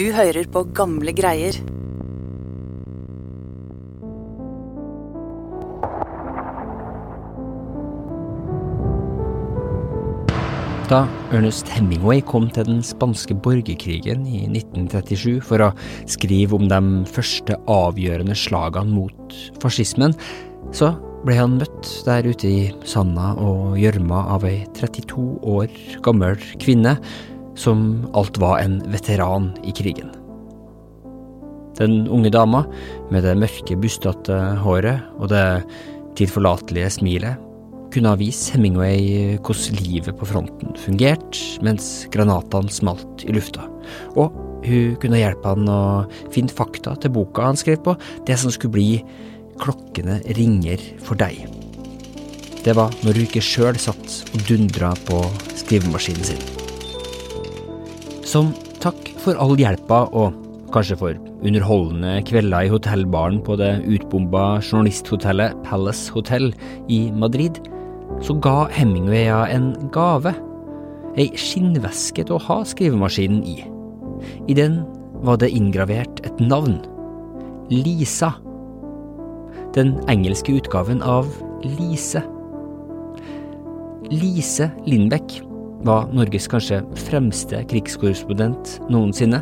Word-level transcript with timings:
Du 0.00 0.06
hører 0.16 0.46
på 0.48 0.62
gamle 0.72 1.12
greier. 1.12 1.52
Da 10.88 11.02
Ernest 11.36 11.68
Hemingway 11.68 12.22
kom 12.24 12.46
til 12.48 12.64
den 12.70 12.80
spanske 12.80 13.36
borgerkrigen 13.44 14.24
i 14.24 14.46
1937 14.46 15.42
for 15.44 15.66
å 15.66 15.68
skrive 16.08 16.56
om 16.56 16.64
de 16.72 16.80
første 17.12 17.58
avgjørende 17.68 18.38
slagene 18.40 18.96
mot 18.96 19.36
fascismen, 19.60 20.16
så 20.72 20.94
ble 21.26 21.36
han 21.36 21.58
møtt 21.60 21.90
der 22.08 22.24
ute 22.24 22.48
i 22.48 22.62
sanda 22.88 23.34
og 23.36 23.76
gjørma 23.76 24.22
av 24.32 24.48
ei 24.48 24.62
32 24.80 25.26
år 25.58 25.68
gammel 26.08 26.40
kvinne 26.64 26.96
som 27.58 28.06
alt 28.16 28.38
var 28.40 28.60
en 28.62 28.80
veteran 28.92 29.50
i 29.66 29.74
krigen. 29.76 30.10
Den 31.80 32.04
unge 32.12 32.32
dama, 32.32 32.64
med 33.10 33.24
det 33.24 33.38
mørke, 33.40 33.78
bustete 33.80 34.36
håret 34.60 35.00
og 35.18 35.30
det 35.32 35.62
tilforlatelige 36.18 36.90
smilet, 36.98 37.46
kunne 37.90 38.12
ha 38.12 38.18
vist 38.20 38.52
Hemingway 38.54 39.38
hvordan 39.42 39.80
livet 39.82 40.14
på 40.18 40.28
fronten 40.28 40.76
fungerte 40.78 41.58
mens 41.66 42.06
granatene 42.14 42.70
smalt 42.70 43.24
i 43.26 43.34
lufta, 43.34 43.64
og 44.14 44.36
hun 44.62 44.94
kunne 45.00 45.18
hjelpe 45.18 45.54
han 45.54 45.70
å 45.72 45.80
finne 46.30 46.52
fakta 46.54 46.94
til 47.00 47.14
boka 47.16 47.48
han 47.48 47.58
skrev 47.58 47.80
på, 47.86 47.96
det 48.28 48.38
som 48.38 48.52
skulle 48.54 48.76
bli 48.76 48.90
Klokkene 49.60 50.22
ringer 50.38 50.80
for 51.04 51.20
deg. 51.20 51.42
Det 52.64 52.72
var 52.76 52.94
når 53.04 53.18
hun 53.18 53.26
ikke 53.26 53.44
sjøl 53.44 53.76
satt 53.80 54.22
og 54.32 54.48
dundra 54.48 54.94
på 55.04 55.20
skrivemaskinen 55.60 56.32
sin. 56.32 56.69
Som 58.30 58.52
takk 58.78 59.08
for 59.18 59.34
all 59.42 59.56
hjelpa 59.58 60.04
og 60.14 60.36
kanskje 60.70 60.96
for 61.00 61.16
underholdende 61.42 62.20
kvelder 62.28 62.68
i 62.68 62.70
hotellbaren 62.70 63.40
på 63.42 63.56
det 63.58 63.72
utbomba 63.90 64.60
journalisthotellet 64.62 65.56
Palace 65.66 66.12
Hotel 66.14 66.52
i 66.86 67.00
Madrid, 67.10 67.58
så 68.22 68.36
ga 68.38 68.68
Hemingway 68.70 69.26
en 69.50 69.72
gave. 69.90 70.36
Ei 71.18 71.26
skinnveske 71.34 72.22
til 72.22 72.36
å 72.36 72.44
ha 72.46 72.60
skrivemaskinen 72.70 73.42
i. 73.42 73.58
I 74.46 74.54
den 74.54 74.84
var 75.26 75.42
det 75.42 75.50
inngravert 75.50 76.22
et 76.22 76.38
navn. 76.38 76.78
Lisa. 77.70 78.36
Den 79.74 79.96
engelske 80.12 80.54
utgaven 80.54 81.02
av 81.02 81.26
Lise. 81.66 82.22
Lise 84.10 84.70
Lindbekk 84.86 85.40
var 85.86 86.10
Norges 86.12 86.48
kanskje 86.50 86.82
fremste 87.06 87.62
krigskorrespondent 87.70 88.78
noensinne. 88.92 89.40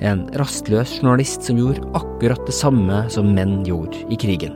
En 0.00 0.24
rastløs 0.38 0.98
journalist 1.00 1.44
som 1.46 1.58
gjorde 1.58 1.84
akkurat 1.98 2.40
det 2.46 2.54
samme 2.54 3.02
som 3.12 3.32
menn 3.34 3.60
gjorde 3.66 4.04
i 4.12 4.18
krigen. 4.20 4.54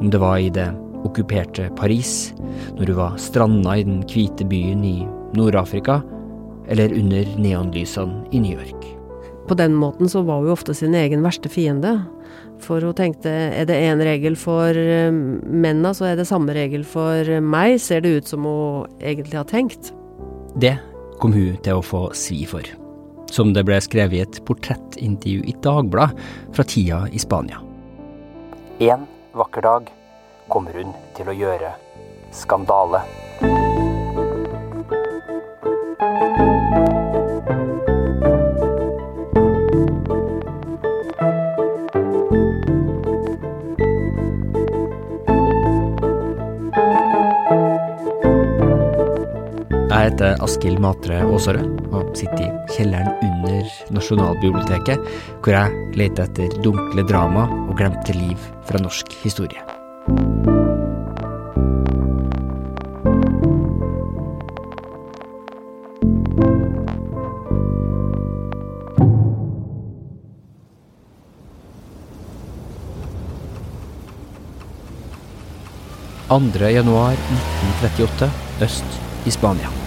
Om 0.00 0.10
det 0.12 0.20
var 0.20 0.40
i 0.42 0.50
det 0.52 0.68
okkuperte 1.06 1.70
Paris, 1.78 2.32
når 2.76 2.92
hun 2.92 2.98
var 2.98 3.20
stranda 3.20 3.76
i 3.78 3.86
den 3.86 4.02
hvite 4.06 4.46
byen 4.48 4.82
i 4.86 4.96
Nord-Afrika, 5.38 6.00
eller 6.70 6.92
under 6.94 7.30
neonlysene 7.42 8.26
i 8.30 8.42
New 8.42 8.58
York. 8.58 8.88
På 9.48 9.56
den 9.58 9.74
måten 9.74 10.08
så 10.08 10.22
var 10.22 10.42
hun 10.42 10.52
ofte 10.52 10.74
sin 10.74 10.94
egen 10.94 11.24
verste 11.24 11.50
fiende. 11.50 11.96
For 12.62 12.84
hun 12.84 12.94
tenkte 12.94 13.30
er 13.30 13.66
det 13.66 13.80
én 13.82 14.02
regel 14.02 14.36
for 14.38 14.70
eh, 14.70 15.10
mennene, 15.10 15.90
så 15.94 16.12
er 16.12 16.20
det 16.20 16.28
samme 16.30 16.54
regel 16.54 16.86
for 16.86 17.26
meg, 17.42 17.80
ser 17.82 18.04
det 18.04 18.14
ut 18.20 18.30
som 18.30 18.46
hun 18.46 19.02
egentlig 19.02 19.40
har 19.40 19.48
tenkt. 19.50 19.90
Det 20.54 20.76
kom 21.20 21.32
hun 21.32 21.56
til 21.64 21.78
å 21.78 21.84
få 21.84 22.02
svi 22.16 22.42
for. 22.48 22.66
Som 23.32 23.54
det 23.56 23.64
ble 23.64 23.78
skrevet 23.80 24.18
i 24.18 24.22
et 24.24 24.40
portrettintervju 24.44 25.46
i 25.48 25.54
Dagbladet 25.64 26.52
fra 26.52 26.66
tida 26.68 27.06
i 27.08 27.20
Spania. 27.22 27.62
En 28.82 29.06
vakker 29.32 29.64
dag 29.64 29.88
kommer 30.52 30.76
hun 30.76 30.92
til 31.16 31.30
å 31.32 31.36
gjøre 31.36 31.72
skandale. 32.36 33.00
Jeg 50.02 50.16
heter 50.16 50.40
Askild 50.42 50.80
Matre 50.82 51.20
Aasarød 51.22 51.92
og 51.94 52.08
sitter 52.18 52.40
i 52.42 52.72
kjelleren 52.74 53.12
under 53.22 53.68
Nasjonalbiblioteket, 53.94 55.04
hvor 55.44 55.54
jeg 55.54 55.92
leter 55.94 56.26
etter 56.26 56.56
dunkle 56.64 57.04
drama 57.06 57.44
og 57.68 57.76
glemte 57.78 58.10
liv 58.16 58.34
fra 58.66 58.80
norsk 58.82 59.14
historie. 59.22 59.62
Andre 76.26 76.74
januar 76.74 77.14
1938, 77.14 78.32
øst 78.66 78.98
i 79.30 79.30
Spania. 79.30 79.81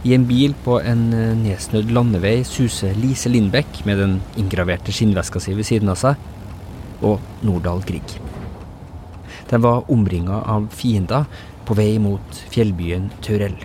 I 0.00 0.14
en 0.14 0.22
bil 0.24 0.54
på 0.64 0.78
en 0.80 1.10
eh, 1.12 1.34
nedsnødd 1.36 1.90
landevei 1.92 2.38
suser 2.48 2.96
Lise 2.96 3.28
Lindbekk 3.28 3.82
med 3.84 3.98
den 4.00 4.14
inngraverte 4.40 4.94
skinnveska 4.96 5.42
si 5.44 5.52
ved 5.52 5.68
siden 5.68 5.92
av 5.92 5.98
seg, 6.00 6.16
og 7.04 7.20
Nordahl 7.44 7.82
Grieg. 7.84 8.14
Den 9.50 9.60
var 9.60 9.84
omringa 9.92 10.40
av 10.48 10.70
fiender 10.72 11.28
på 11.68 11.76
vei 11.76 11.98
mot 12.00 12.40
fjellbyen 12.48 13.10
Turell. 13.20 13.58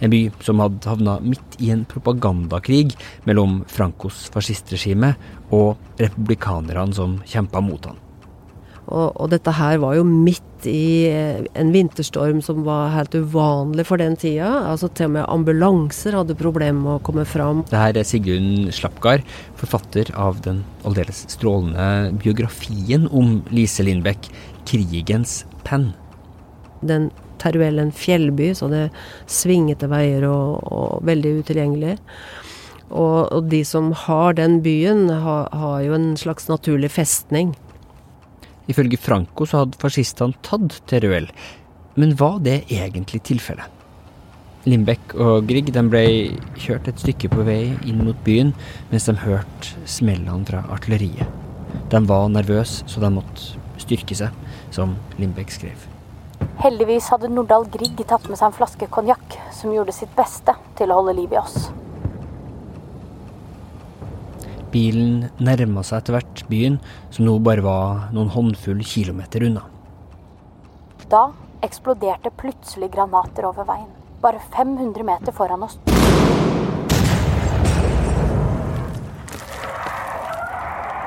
En 0.00 0.14
by 0.14 0.24
som 0.40 0.64
hadde 0.64 0.88
havna 0.88 1.18
midt 1.20 1.60
i 1.60 1.68
en 1.74 1.84
propagandakrig 1.90 2.94
mellom 3.28 3.60
Francos 3.68 4.24
fascistregime 4.32 5.16
og 5.52 6.00
republikanerne 6.00 6.96
som 6.96 7.20
kjempa 7.28 7.60
mot 7.60 7.90
han. 7.90 8.07
Og, 8.88 9.12
og, 9.20 9.26
dette 9.32 9.52
her 9.52 9.76
var 9.82 9.98
jo 9.98 10.04
midt 10.08 10.66
i 10.68 11.08
eh, 11.10 11.42
en 11.60 11.72
vinterstorm 11.74 12.40
som 12.44 12.62
var 12.66 12.94
helt 12.94 13.12
uvanlig 13.14 13.84
for 13.88 14.00
den 14.00 14.16
tida. 14.18 14.48
Altså 14.70 14.88
Til 14.88 15.10
og 15.10 15.14
med 15.18 15.28
ambulanser 15.28 16.16
hadde 16.16 16.38
problemer 16.38 16.80
med 16.80 16.94
å 16.96 17.04
komme 17.04 17.26
fram. 17.28 17.62
Det 17.68 17.78
her 17.78 18.00
er 18.00 18.08
Sigrun 18.08 18.72
Slapgard, 18.74 19.26
forfatter 19.60 20.10
av 20.16 20.40
den 20.46 20.64
aldeles 20.88 21.26
strålende 21.28 22.16
biografien 22.24 23.06
om 23.12 23.42
Lise 23.52 23.84
Lindbekk, 23.84 24.30
'Krigens 24.64 25.42
penn'. 25.68 25.92
Den 26.80 27.10
Teruel 27.38 27.78
en 27.78 27.92
fjellby, 27.94 28.50
så 28.54 28.66
det 28.72 28.88
svingete 29.30 29.86
veier 29.90 30.26
og, 30.26 30.58
og 30.74 31.06
veldig 31.06 31.38
utilgjengelig. 31.42 31.96
Og, 32.88 33.28
og, 33.30 33.48
de 33.52 33.62
som 33.68 33.92
har 34.06 34.34
den 34.38 34.60
byen, 34.64 35.08
har, 35.22 35.48
har 35.52 35.80
jo 35.84 35.96
en 35.96 36.12
slags 36.16 36.48
naturlig 36.48 36.90
festning. 36.94 37.52
Ifølge 38.68 39.00
Franco 39.00 39.46
så 39.48 39.62
hadde 39.62 39.80
fascistene 39.80 40.36
tatt 40.44 40.82
Teruel, 40.90 41.30
men 41.98 42.14
var 42.20 42.38
det 42.44 42.66
egentlig 42.68 43.22
tilfellet? 43.26 43.74
Lindbekk 44.68 45.14
og 45.22 45.46
Grieg 45.48 45.70
ble 45.88 46.02
kjørt 46.60 46.90
et 46.90 47.00
stykke 47.00 47.30
på 47.32 47.44
vei 47.46 47.62
inn 47.88 48.02
mot 48.04 48.18
byen 48.26 48.50
mens 48.90 49.06
de 49.08 49.14
hørte 49.22 49.86
smellene 49.88 50.44
fra 50.48 50.64
artilleriet. 50.74 51.30
De 51.88 52.00
var 52.08 52.28
nervøse, 52.28 52.84
så 52.90 53.00
de 53.00 53.08
måtte 53.14 53.56
styrke 53.80 54.16
seg, 54.18 54.34
som 54.74 54.96
Lindbekk 55.16 55.54
skrev. 55.54 55.86
Heldigvis 56.60 57.08
hadde 57.12 57.30
Nordahl 57.32 57.68
Grieg 57.72 58.02
tatt 58.10 58.28
med 58.28 58.36
seg 58.36 58.50
en 58.50 58.58
flaske 58.58 58.90
konjakk 58.92 59.38
som 59.54 59.72
gjorde 59.72 59.94
sitt 59.96 60.12
beste 60.18 60.52
til 60.76 60.90
å 60.90 61.00
holde 61.00 61.16
liv 61.22 61.32
i 61.32 61.40
oss. 61.40 61.70
Bilen 64.68 65.30
nærma 65.40 65.80
seg 65.86 66.02
etter 66.02 66.18
hvert 66.18 66.40
byen, 66.50 66.74
som 67.14 67.24
nå 67.24 67.38
bare 67.40 67.64
var 67.64 68.08
noen 68.12 68.28
håndfull 68.34 68.82
kilometer 68.84 69.46
unna. 69.48 69.62
Da 71.08 71.30
eksploderte 71.64 72.32
plutselig 72.36 72.90
granater 72.92 73.48
over 73.48 73.64
veien, 73.68 73.88
bare 74.20 74.42
500 74.52 75.06
meter 75.08 75.32
foran 75.32 75.64
oss. 75.64 75.78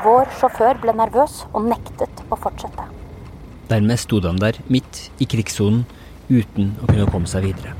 Vår 0.02 0.34
sjåfør 0.40 0.82
ble 0.82 0.98
nervøs 0.98 1.44
og 1.52 1.70
nektet 1.70 2.26
å 2.34 2.40
fortsette. 2.42 2.88
Dermed 3.70 4.02
sto 4.02 4.18
han 4.26 4.42
der, 4.42 4.58
midt 4.74 5.06
i 5.22 5.30
krigssonen, 5.30 5.86
uten 6.32 6.74
å 6.82 6.90
kunne 6.90 7.06
komme 7.14 7.30
seg 7.30 7.46
videre. 7.52 7.78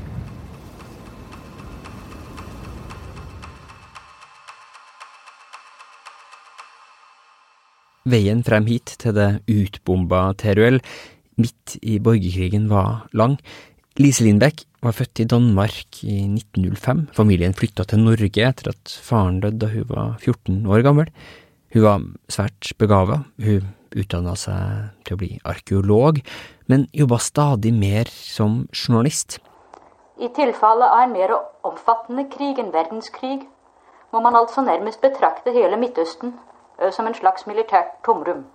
Veien 8.02 8.40
frem 8.42 8.66
hit 8.66 8.96
til 8.98 9.14
det 9.14 9.28
utbomba 9.46 10.32
Teruel 10.34 10.80
midt 11.38 11.76
i 11.82 12.00
borgerkrigen 12.02 12.66
var 12.70 13.06
lang. 13.14 13.36
Lise 14.00 14.24
Lindbekk 14.26 14.64
var 14.82 14.96
født 14.96 15.22
i 15.22 15.28
Danmark 15.30 16.00
i 16.02 16.16
1905. 16.26 17.06
Familien 17.14 17.54
flytta 17.54 17.86
til 17.86 18.02
Norge 18.02 18.42
etter 18.42 18.72
at 18.72 18.96
faren 19.06 19.38
døde 19.44 19.60
da 19.62 19.70
hun 19.70 19.86
var 19.92 20.18
14 20.18 20.66
år 20.66 20.82
gammel. 20.82 21.12
Hun 21.72 21.86
var 21.86 22.02
svært 22.32 22.72
begava. 22.80 23.22
Hun 23.38 23.70
utdanna 23.94 24.34
seg 24.40 24.90
til 25.06 25.14
å 25.14 25.20
bli 25.20 25.30
arkeolog, 25.46 26.18
men 26.66 26.88
jobba 26.96 27.18
stadig 27.22 27.74
mer 27.76 28.10
som 28.10 28.64
journalist. 28.72 29.38
I 30.18 30.30
tilfelle 30.34 30.88
av 30.88 31.04
en 31.06 31.14
mer 31.14 31.34
omfattende 31.66 32.26
krig 32.32 32.58
enn 32.58 32.72
verdenskrig 32.74 33.42
må 34.12 34.20
man 34.24 34.36
altså 34.36 34.64
nærmest 34.64 35.04
betrakte 35.04 35.54
hele 35.54 35.78
Midtøsten 35.80 36.34
som 36.90 37.06
en 37.06 37.14
slags 37.14 37.46
militært 37.46 38.00
tomrom. 38.06 38.46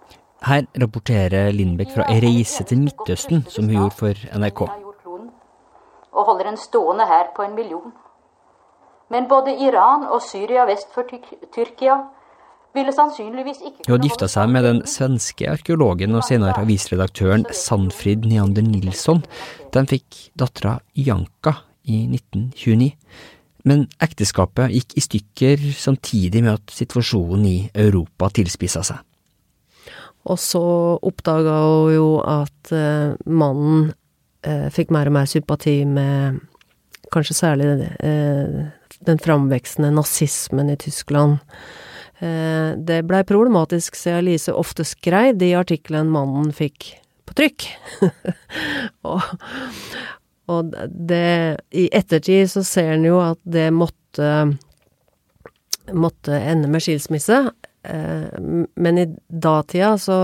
Her 0.46 0.68
rapporterer 0.82 1.52
Lindbekk 1.56 1.96
fra 1.96 2.10
ei 2.12 2.20
reise 2.22 2.64
til 2.68 2.84
Midtøsten 2.84 3.46
som 3.50 3.66
hun 3.66 3.78
gjorde 3.78 3.96
for 3.98 4.28
NRK. 4.38 4.62
Og 6.18 6.26
holder 6.26 6.52
en 6.52 6.58
stående 6.58 7.08
her 7.08 7.32
på 7.36 7.46
en 7.46 7.56
million. 7.56 7.94
Men 9.10 9.28
både 9.30 9.56
Iran 9.56 10.06
og 10.12 10.22
Syria 10.22 10.66
vest 10.68 10.92
for 10.94 11.08
Tyrkia 11.56 11.98
ville 12.76 12.94
sannsynligvis 12.94 13.62
ikke 13.64 13.88
Hun 13.88 13.96
hadde 13.96 14.10
gifta 14.10 14.28
seg 14.30 14.52
med 14.52 14.68
den 14.68 14.82
svenske 14.90 15.48
arkeologen 15.50 16.16
og 16.18 16.26
senere 16.28 16.60
avisredaktøren 16.62 17.48
Sandfrid 17.56 18.28
Neander 18.28 18.66
Nilsson. 18.66 19.24
De 19.74 19.86
fikk 19.90 20.28
dattera 20.38 20.78
Janka 20.94 21.56
i 21.88 22.04
1929. 22.06 22.92
Men 23.68 23.86
ekteskapet 24.04 24.72
gikk 24.72 24.96
i 24.98 25.04
stykker 25.04 25.64
samtidig 25.76 26.44
med 26.46 26.56
at 26.56 26.74
situasjonen 26.74 27.46
i 27.50 27.58
Europa 27.76 28.30
tilspissa 28.38 28.84
seg. 28.86 29.02
Og 30.28 30.40
så 30.42 30.64
oppdaga 31.08 31.56
hun 31.64 31.94
jo 31.96 32.08
at 32.28 32.74
uh, 32.76 33.16
mannen 33.28 33.90
uh, 34.48 34.68
fikk 34.74 34.92
mer 34.96 35.10
og 35.10 35.18
mer 35.20 35.30
sympati 35.30 35.80
med 35.88 36.42
kanskje 37.14 37.38
særlig 37.38 37.70
uh, 38.04 38.68
den 39.08 39.22
framveksende 39.24 39.94
nazismen 39.96 40.72
i 40.74 40.80
Tyskland. 40.80 41.38
det 42.88 43.04
blei 43.06 43.20
problematisk 43.30 43.96
siden 43.96 44.24
Lise 44.26 44.54
ofte 44.58 44.82
skrev 44.82 45.36
de 45.38 45.52
artiklene 45.54 46.10
mannen 46.10 46.50
fikk 46.50 46.96
på 47.30 47.36
trykk. 47.38 47.68
og, 49.12 49.22
og 50.48 50.72
det 50.88 51.60
I 51.76 51.90
ettertid 51.96 52.48
så 52.52 52.64
ser 52.64 52.94
en 52.96 53.08
jo 53.08 53.20
at 53.24 53.40
det 53.44 53.70
måtte 53.76 54.32
måtte 55.94 56.36
ende 56.36 56.68
med 56.68 56.84
skilsmisse. 56.84 57.52
Eh, 57.84 58.40
men 58.76 58.98
i 58.98 59.06
datida 59.28 59.98
så 59.98 60.16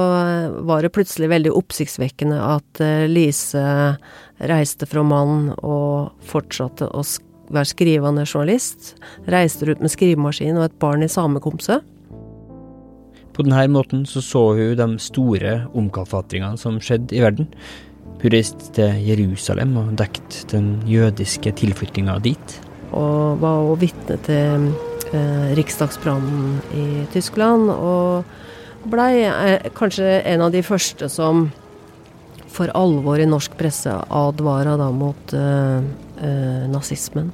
var 0.67 0.83
det 0.83 0.93
plutselig 0.95 1.29
veldig 1.31 1.53
oppsiktsvekkende 1.55 2.39
at 2.39 2.81
eh, 2.83 3.05
Lise 3.07 3.63
reiste 4.43 4.87
fra 4.89 5.03
mannen 5.07 5.53
og 5.61 6.25
fortsatte 6.27 6.89
å 6.89 7.05
være 7.53 7.71
skrivende 7.71 8.25
journalist. 8.27 8.95
Reiste 9.29 9.69
ut 9.69 9.83
med 9.83 9.93
skrivemaskin 9.93 10.57
og 10.57 10.67
et 10.67 10.79
barn 10.81 11.05
i 11.05 11.11
samekomse. 11.11 11.79
På 13.33 13.41
denne 13.41 13.65
måten 13.73 14.03
så, 14.05 14.21
så 14.21 14.43
hun 14.57 14.77
de 14.77 15.01
store 15.01 15.63
omkalfatringene 15.73 16.59
som 16.59 16.77
skjedde 16.83 17.15
i 17.17 17.23
verden. 17.23 17.49
Hun 18.23 18.31
reiste 18.31 18.71
til 18.75 19.01
Jerusalem 19.03 19.75
og 19.81 19.95
dekket 19.99 20.45
den 20.53 20.77
jødiske 20.87 21.51
tilflyttinga 21.59 22.19
dit. 22.23 22.59
Og 22.93 23.41
var 23.41 23.63
også 23.65 23.81
vitne 23.81 24.17
til 24.23 24.69
eh, 25.11 25.49
riksdagsbrannen 25.57 26.61
i 26.77 26.85
Tyskland, 27.11 27.67
og 27.73 28.23
blei 28.89 29.25
eh, 29.27 29.69
kanskje 29.75 30.21
en 30.29 30.45
av 30.45 30.53
de 30.53 30.63
første 30.63 31.09
som 31.11 31.49
for 32.53 32.69
alvor 32.77 33.19
i 33.19 33.27
norsk 33.27 33.55
presse 33.57 33.93
advara 34.13 34.77
da 34.79 34.91
mot 34.93 35.33
eh, 35.33 35.79
eh 36.21 36.67
nazismen. 36.69 37.31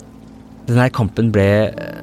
Denne 0.69 0.87
kampen 0.95 1.31
ble 1.35 1.49
eh, 1.69 1.99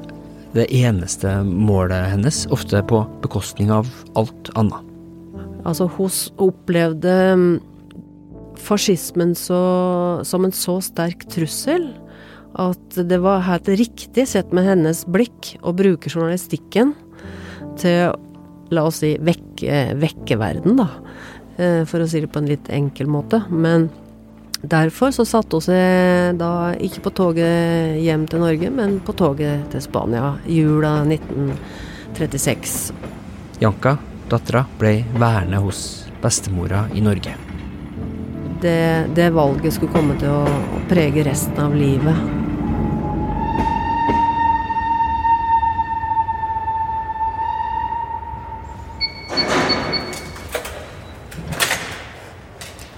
det 0.55 0.67
eneste 0.73 1.39
målet 1.43 2.11
hennes, 2.13 2.45
ofte 2.53 2.81
på 2.87 3.03
bekostning 3.23 3.71
av 3.73 3.89
alt 4.19 4.51
annet. 4.55 4.83
Altså, 5.67 5.89
hun 5.97 6.13
opplevde 6.39 7.15
mm, 7.35 7.55
fascismen 8.63 9.35
så, 9.37 9.61
som 10.27 10.45
en 10.47 10.55
så 10.55 10.79
sterk 10.83 11.27
trussel 11.31 11.89
at 12.57 12.97
det 13.09 13.19
var 13.21 13.45
helt 13.45 13.69
riktig, 13.69 14.25
sett 14.29 14.53
med 14.55 14.65
hennes 14.65 15.03
blikk, 15.09 15.55
å 15.61 15.73
bruke 15.77 16.09
journalistikken 16.09 16.95
til, 17.77 18.15
la 18.73 18.85
oss 18.89 19.01
si, 19.03 19.13
vekke, 19.21 19.93
vekke 19.99 20.39
verden, 20.41 20.79
da. 20.81 20.89
Eh, 21.57 21.83
for 21.89 22.01
å 22.01 22.09
si 22.09 22.21
det 22.23 22.31
på 22.33 22.41
en 22.41 22.49
litt 22.49 22.69
enkel 22.73 23.09
måte. 23.09 23.43
Men 23.49 23.89
derfor 24.61 25.13
så 25.13 25.25
satte 25.27 25.59
hun 25.59 25.67
seg 25.67 26.39
da 26.41 26.73
ikke 26.73 27.05
på 27.07 27.15
toget 27.21 28.01
hjem 28.03 28.25
til 28.29 28.43
Norge, 28.45 28.71
men 28.73 28.99
på 29.05 29.15
toget 29.17 29.67
til 29.73 29.83
Spania 29.85 30.35
jula 30.49 30.99
1936. 31.05 32.77
Janka, 33.61 33.97
dattera, 34.29 34.65
ble 34.81 34.99
værende 35.17 35.61
hos 35.65 35.83
bestemora 36.21 36.87
i 36.97 37.05
Norge. 37.05 37.46
Det, 38.61 39.07
det 39.15 39.29
valget 39.35 39.75
skulle 39.75 39.93
komme 39.93 40.17
til 40.17 40.33
å 40.33 40.85
prege 40.89 41.25
resten 41.27 41.59
av 41.61 41.75
livet. 41.77 42.45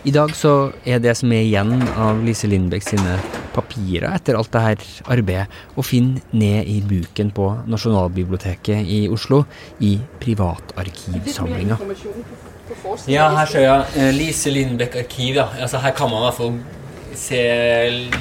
I 0.10 0.12
dag 0.16 0.32
så 0.34 0.72
er 0.88 1.02
det 1.04 1.12
som 1.20 1.30
er 1.36 1.44
igjen 1.44 1.84
av 2.00 2.24
Lise 2.26 2.48
Lindbekk 2.50 2.86
sine 2.88 3.18
papirer 3.54 4.08
etter 4.16 4.40
alt 4.40 4.50
det 4.56 4.62
her 4.64 4.86
arbeidet, 5.18 5.60
å 5.76 5.84
finne 5.86 6.24
ned 6.32 6.66
i 6.72 6.80
buken 6.82 7.30
på 7.36 7.50
Nasjonalbiblioteket 7.70 8.90
i 8.90 9.04
Oslo, 9.12 9.44
i 9.84 9.98
privatarkivsamlinga. 10.24 11.78
Ja, 13.10 13.30
her 13.38 13.50
ser 13.50 13.66
jeg 13.66 13.88
uh, 13.96 14.10
Lise 14.16 14.52
Lindbekk 14.54 15.00
arkiv. 15.04 15.40
Ja. 15.40 15.48
Altså, 15.60 15.82
her 15.84 15.96
kan 15.98 16.12
man 16.12 16.22
i 16.22 16.28
hvert 16.28 16.40
fall 16.40 16.54
se 17.20 17.40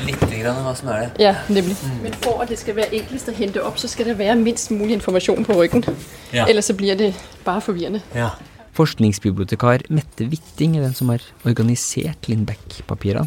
litt 0.07 0.23
grann 0.31 0.61
hva 0.65 0.75
som 0.77 0.91
er 0.93 1.05
det. 1.05 1.09
Ja, 1.23 1.35
nemlig. 1.53 1.77
Mm. 1.85 1.99
Men 2.07 2.17
for 2.25 2.43
at 2.43 2.53
det 2.53 2.59
skal 2.61 2.77
være 2.79 2.99
enklest 2.99 3.31
å 3.31 3.35
hente 3.37 3.65
opp, 3.65 3.79
så 3.81 3.91
skal 3.91 4.11
det 4.11 4.19
være 4.19 4.39
minst 4.41 4.73
mulig 4.75 4.97
informasjon 4.99 5.47
på 5.47 5.59
ryggen. 5.59 5.85
Ja. 6.33 6.47
Ellers 6.49 6.71
så 6.71 6.77
blir 6.79 6.99
det 6.99 7.13
bare 7.47 7.63
forvirrende. 7.65 8.03
Ja. 8.17 8.33
Forskningsbibliotekar 8.79 9.89
Mette 9.91 10.29
Witting 10.31 10.77
er 10.79 10.87
den 10.87 10.95
som 10.95 11.11
har 11.13 11.25
organisert 11.49 12.29
Lindbekk-papirene. 12.31 13.27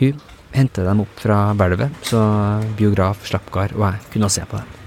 Hun 0.00 0.20
henta 0.52 0.84
dem 0.84 1.00
opp 1.04 1.20
fra 1.22 1.38
hvelvet, 1.56 1.94
så 2.04 2.20
biograf 2.76 3.24
Slappgard 3.28 3.72
og 3.78 3.86
jeg 3.88 4.12
kunne 4.12 4.30
se 4.32 4.44
på 4.48 4.60
dem. 4.60 4.78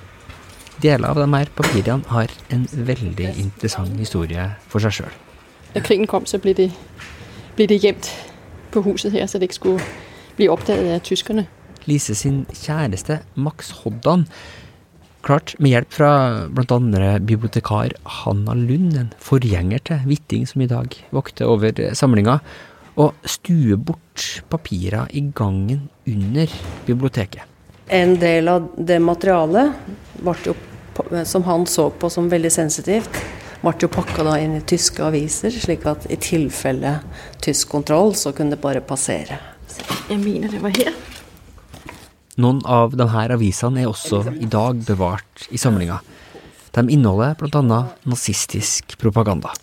Deler 0.83 1.07
av 1.09 1.21
de 1.21 1.27
her 1.31 1.49
papirene 1.55 2.05
har 2.11 2.33
en 2.53 2.65
veldig 2.69 3.31
interessant 3.41 3.95
historie 3.97 4.49
for 4.69 4.83
seg 4.83 4.99
sjøl. 4.99 5.21
Da 5.75 5.83
krigen 5.83 6.07
kom, 6.07 6.25
så 6.25 6.39
ble 6.39 6.55
det, 6.55 6.69
ble 7.57 7.67
det 7.67 7.81
gjemt 7.83 8.09
på 8.71 8.83
huset 8.85 9.11
her, 9.11 9.27
så 9.27 9.39
det 9.39 9.49
ikke 9.49 9.61
skulle 9.61 9.87
bli 10.37 10.47
oppdaget 10.51 10.95
av 10.95 11.01
tyskerne. 11.03 11.47
Lise 11.85 12.15
sin 12.17 12.45
kjæreste, 12.55 13.19
Max 13.35 13.73
Hoddan, 13.83 14.25
Klart, 15.25 15.55
med 15.57 15.71
hjelp 15.71 15.93
fra 15.95 16.09
bl.a. 16.53 16.77
bibliotekar 17.17 17.95
Hanna 18.21 18.53
Lund, 18.53 18.93
en 18.93 19.07
forgjenger 19.17 19.81
til 19.87 20.03
Hvitting 20.05 20.43
som 20.45 20.61
i 20.61 20.67
dag 20.69 20.93
vokter 21.09 21.49
over 21.49 21.79
samlinga, 21.97 22.35
og 23.01 23.25
stuer 23.25 23.79
bort 23.81 24.43
papirer 24.53 25.09
i 25.17 25.23
gangen 25.33 25.87
under 26.05 26.53
biblioteket. 26.85 27.41
En 27.89 28.13
del 28.21 28.51
av 28.53 28.69
det 28.77 28.99
materialet 29.01 29.73
jo, 30.45 30.53
som 31.25 31.47
han 31.49 31.65
så 31.65 31.89
på 31.89 32.13
som 32.13 32.29
veldig 32.29 32.53
sensitivt, 32.53 33.17
ble 33.65 33.75
jo 33.81 33.89
pakka 33.91 34.37
inn 34.37 34.55
i 34.59 34.63
tyske 34.63 35.03
aviser, 35.03 35.51
slik 35.51 35.85
at 35.89 36.05
i 36.13 36.19
tilfelle 36.21 36.99
tysk 37.41 37.73
kontroll, 37.73 38.13
så 38.15 38.33
kunne 38.35 38.55
det 38.55 38.61
bare 38.61 38.83
passere. 38.85 39.39
Jeg 40.09 40.21
mener 40.21 40.53
det 40.53 40.61
var 40.61 40.75
her. 40.77 40.93
Noen 42.41 42.61
av 42.67 42.93
disse 42.99 43.27
avisene 43.35 43.81
er 43.81 43.89
også 43.89 44.21
i 44.35 44.47
dag 44.51 44.81
bevart 44.85 45.47
i 45.49 45.59
samlinga. 45.59 46.01
De 46.75 46.83
inneholder 46.91 47.37
bl.a. 47.39 47.83
nazistisk 48.03 48.97
propaganda. 48.99 49.53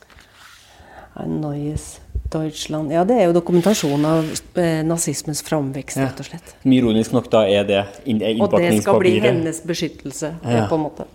Neues 1.28 2.00
Deutschland 2.32 2.92
Ja, 2.92 3.02
det 3.04 3.18
er 3.20 3.26
jo 3.28 3.34
dokumentasjon 3.36 4.04
av 4.08 4.28
eh, 4.56 4.80
nazismens 4.86 5.42
framvekst, 5.44 5.98
ja. 6.00 6.08
rett 6.08 6.22
og 6.22 6.28
slett. 6.30 6.54
Ironisk 6.64 7.12
nok, 7.12 7.28
da 7.32 7.42
er 7.44 7.66
det 7.68 7.82
innpakningspapiret. 8.08 8.48
Og 8.48 8.64
det 8.64 8.78
skal 8.80 9.02
bli 9.02 9.12
hennes 9.20 9.60
beskyttelse, 9.68 10.30
ja. 10.40 10.64
på 10.70 10.78
en 10.80 10.86
måte. 10.86 11.08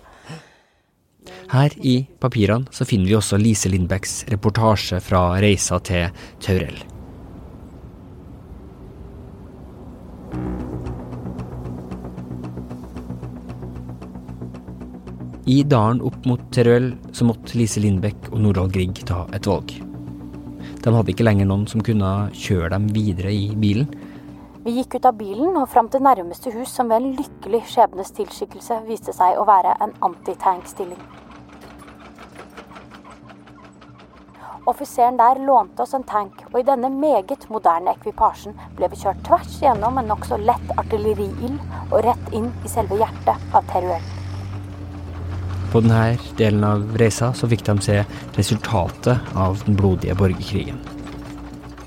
Her 1.52 1.74
i 1.80 2.02
papirene 2.20 2.68
så 2.72 2.86
finner 2.88 3.10
vi 3.10 3.18
også 3.18 3.40
Lise 3.42 3.72
Lindbecks 3.72 4.24
reportasje 4.32 5.00
fra 5.04 5.30
reisa 5.44 5.80
til 5.80 6.12
Taurell. 6.44 6.80
I 15.48 15.62
dalen 15.64 16.02
opp 16.04 16.26
mot 16.28 16.42
Teruel 16.52 16.90
så 17.16 17.24
måtte 17.24 17.56
Lise 17.56 17.80
Lindbekk 17.80 18.34
og 18.34 18.42
Nordahl 18.44 18.72
Grieg 18.74 19.00
ta 19.08 19.22
et 19.32 19.48
valg. 19.48 19.72
De 20.84 20.92
hadde 20.92 21.14
ikke 21.14 21.24
lenger 21.24 21.48
noen 21.48 21.64
som 21.72 21.84
kunne 21.84 22.10
kjøre 22.36 22.74
dem 22.74 22.90
videre 22.92 23.32
i 23.32 23.48
bilen, 23.56 23.88
Vi 24.68 24.74
gikk 24.76 24.98
ut 24.98 25.06
av 25.08 25.14
bilen 25.16 25.54
og 25.56 25.70
fram 25.72 25.88
til 25.88 26.02
nærmeste 26.04 26.52
hus, 26.52 26.74
som 26.76 26.90
ved 26.92 27.00
en 27.00 27.14
lykkelig 27.16 27.62
skjebnes 27.72 28.10
tilskikkelse 28.18 28.82
viste 28.84 29.14
seg 29.16 29.38
å 29.40 29.46
være 29.48 29.78
en 29.86 29.94
antitanksstilling. 30.04 31.00
Offiseren 34.68 35.16
der 35.22 35.40
lånte 35.48 35.86
oss 35.86 35.96
en 35.96 36.04
tank, 36.04 36.42
og 36.50 36.58
i 36.60 36.66
denne 36.68 36.90
meget 36.92 37.46
moderne 37.48 37.94
ekvipasjen 37.96 38.58
ble 38.76 38.90
vi 38.92 39.00
kjørt 39.06 39.22
tvers 39.30 39.54
gjennom 39.62 40.02
en 40.02 40.12
nokså 40.12 40.42
lett 40.42 40.76
artilleriild 40.76 41.64
og 41.86 42.04
rett 42.04 42.36
inn 42.36 42.52
i 42.68 42.74
selve 42.74 43.00
hjertet 43.00 43.56
av 43.56 43.72
Teruel. 43.72 44.12
På 45.72 45.80
denne 45.86 46.18
delen 46.36 46.68
av 46.68 46.84
reisa 47.00 47.32
så 47.32 47.48
fikk 47.48 47.64
de 47.72 47.78
se 47.88 48.02
resultatet 48.36 49.32
av 49.48 49.64
den 49.64 49.80
blodige 49.80 50.20
borgerkrigen. 50.20 50.84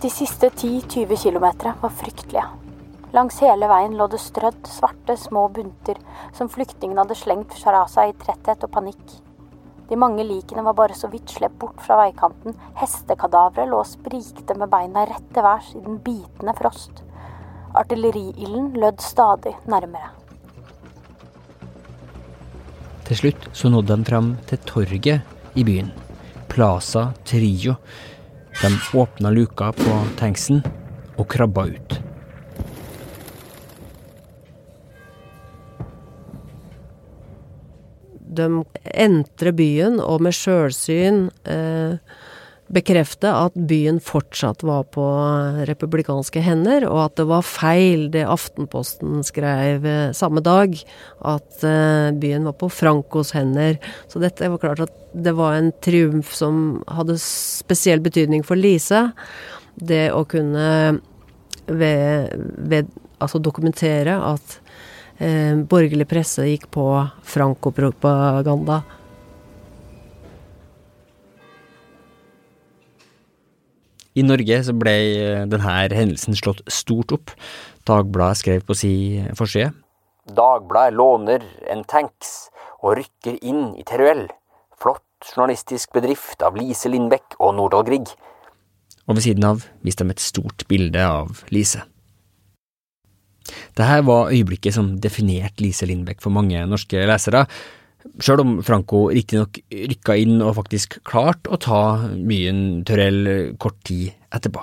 De 0.01 0.09
siste 0.09 0.49
10-20 0.49 1.29
km 1.29 1.77
var 1.85 1.97
fryktelige. 2.01 2.49
Langs 3.13 3.41
hele 3.43 3.67
veien 3.67 3.97
lå 3.99 4.07
det 4.11 4.21
strødd 4.23 4.69
svarte, 4.71 5.17
små 5.19 5.49
bunter 5.51 5.99
som 6.37 6.51
flyktningene 6.53 7.03
hadde 7.03 7.19
slengt 7.19 7.57
fra 7.59 7.83
seg 7.91 8.13
i 8.13 8.17
tretthet 8.21 8.63
og 8.67 8.71
panikk. 8.77 9.17
De 9.91 9.99
mange 9.99 10.23
likene 10.23 10.63
var 10.63 10.77
bare 10.79 10.95
så 10.95 11.09
vidt 11.11 11.33
slept 11.35 11.59
bort 11.59 11.81
fra 11.83 11.97
veikanten. 11.99 12.55
Hestekadavre 12.79 13.65
lå 13.67 13.81
og 13.83 13.89
sprikte 13.91 14.55
med 14.55 14.71
beina 14.71 15.03
rett 15.11 15.27
til 15.35 15.43
værs 15.43 15.73
i 15.75 15.83
den 15.83 15.99
bitende 16.05 16.55
frost. 16.59 17.03
Artilleriilden 17.75 18.71
lød 18.79 19.03
stadig 19.03 19.57
nærmere. 19.71 20.13
Til 23.11 23.19
slutt 23.19 23.49
så 23.51 23.73
nådde 23.75 23.97
han 23.97 24.07
fram 24.07 24.31
til 24.47 24.63
torget 24.71 25.59
i 25.59 25.67
byen. 25.67 25.91
Plaza 26.51 27.09
Trio 27.27 27.75
de 28.61 28.71
åpna 28.95 29.31
luka 29.31 29.73
på 29.73 29.99
tanksen 30.19 30.63
og 31.19 31.27
krabba 31.29 31.67
ut. 31.67 32.10
De 38.31 38.49
entrer 38.95 39.57
byen 39.57 39.99
og 40.03 40.23
med 40.23 40.37
sjølsyn 40.37 41.25
eh, 41.51 41.99
bekrefte 42.71 43.31
at 43.35 43.57
byen 43.69 43.99
fortsatt 44.03 44.63
var 44.67 44.85
på 44.95 45.05
republikanske 45.69 46.43
hender, 46.45 46.87
og 46.87 47.03
at 47.09 47.17
det 47.19 47.27
var 47.31 47.47
feil 47.47 48.07
det 48.15 48.23
Aftenposten 48.31 49.25
skrev 49.27 49.87
eh, 49.87 50.13
samme 50.17 50.43
dag, 50.45 50.77
at 51.27 51.67
eh, 51.67 52.11
byen 52.23 52.47
var 52.47 52.57
på 52.61 52.71
Francos 52.73 53.35
hender. 53.35 53.81
Så 54.11 54.23
dette 54.23 54.51
var 54.53 54.63
klart 54.63 54.85
at 54.87 54.95
det 55.11 55.35
var 55.39 55.59
en 55.59 55.73
triumf 55.83 56.31
som 56.37 56.81
hadde 56.87 57.19
spesiell 57.23 58.03
betydning 58.05 58.47
for 58.47 58.61
Lise. 58.61 59.09
Det 59.75 60.09
å 60.15 60.23
kunne 60.31 61.01
ved, 61.67 62.35
ved 62.71 62.91
altså 63.21 63.43
dokumentere 63.43 64.15
at 64.31 64.59
eh, 64.59 64.70
borgerlig 65.21 66.07
presse 66.09 66.47
gikk 66.49 66.71
på 66.73 66.87
Franco-propaganda. 67.29 68.81
I 74.19 74.25
Norge 74.27 74.57
så 74.67 74.75
ble 74.75 74.95
eh, 75.23 75.45
denne 75.49 75.77
hendelsen 75.95 76.37
slått 76.39 76.65
stort 76.73 77.15
opp. 77.15 77.35
Dagbladet 77.89 78.41
skrev 78.41 78.65
på 78.67 78.77
si 78.79 78.93
forside. 79.39 79.71
Dagbladet 80.31 80.97
låner 80.99 81.45
en 81.71 81.85
tanks 81.89 82.51
og 82.83 82.99
rykker 82.99 83.39
inn 83.47 83.77
i 83.79 83.87
Teruel. 83.87 84.27
Flott 84.81 85.05
journalistisk 85.31 85.93
bedrift 85.95 86.43
av 86.43 86.59
Lise 86.59 86.91
Lindbekk 86.91 87.39
og 87.39 87.55
Nordahl 87.59 87.87
Grieg. 87.87 88.11
Og 89.07 89.17
ved 89.19 89.27
siden 89.27 89.47
av 89.47 89.65
viste 89.87 90.07
de 90.07 90.15
et 90.15 90.23
stort 90.23 90.67
bilde 90.71 91.07
av 91.07 91.45
Lise. 91.55 91.85
Dette 93.79 94.01
var 94.07 94.33
øyeblikket 94.33 94.77
som 94.77 94.95
definerte 95.03 95.65
Lise 95.65 95.89
Lindbekk 95.89 96.23
for 96.25 96.35
mange 96.35 96.63
norske 96.69 97.07
lesere, 97.09 97.47
Sjøl 98.21 98.41
om 98.41 98.53
Franco 98.65 99.07
riktignok 99.13 99.61
rykka 99.69 100.17
inn 100.23 100.41
og 100.41 100.55
faktisk 100.57 100.99
klarte 101.05 101.53
å 101.53 101.59
ta 101.61 101.81
byen 102.09 102.81
Tørell 102.89 103.53
kort 103.61 103.77
tid 103.85 104.15
etterpå. 104.33 104.63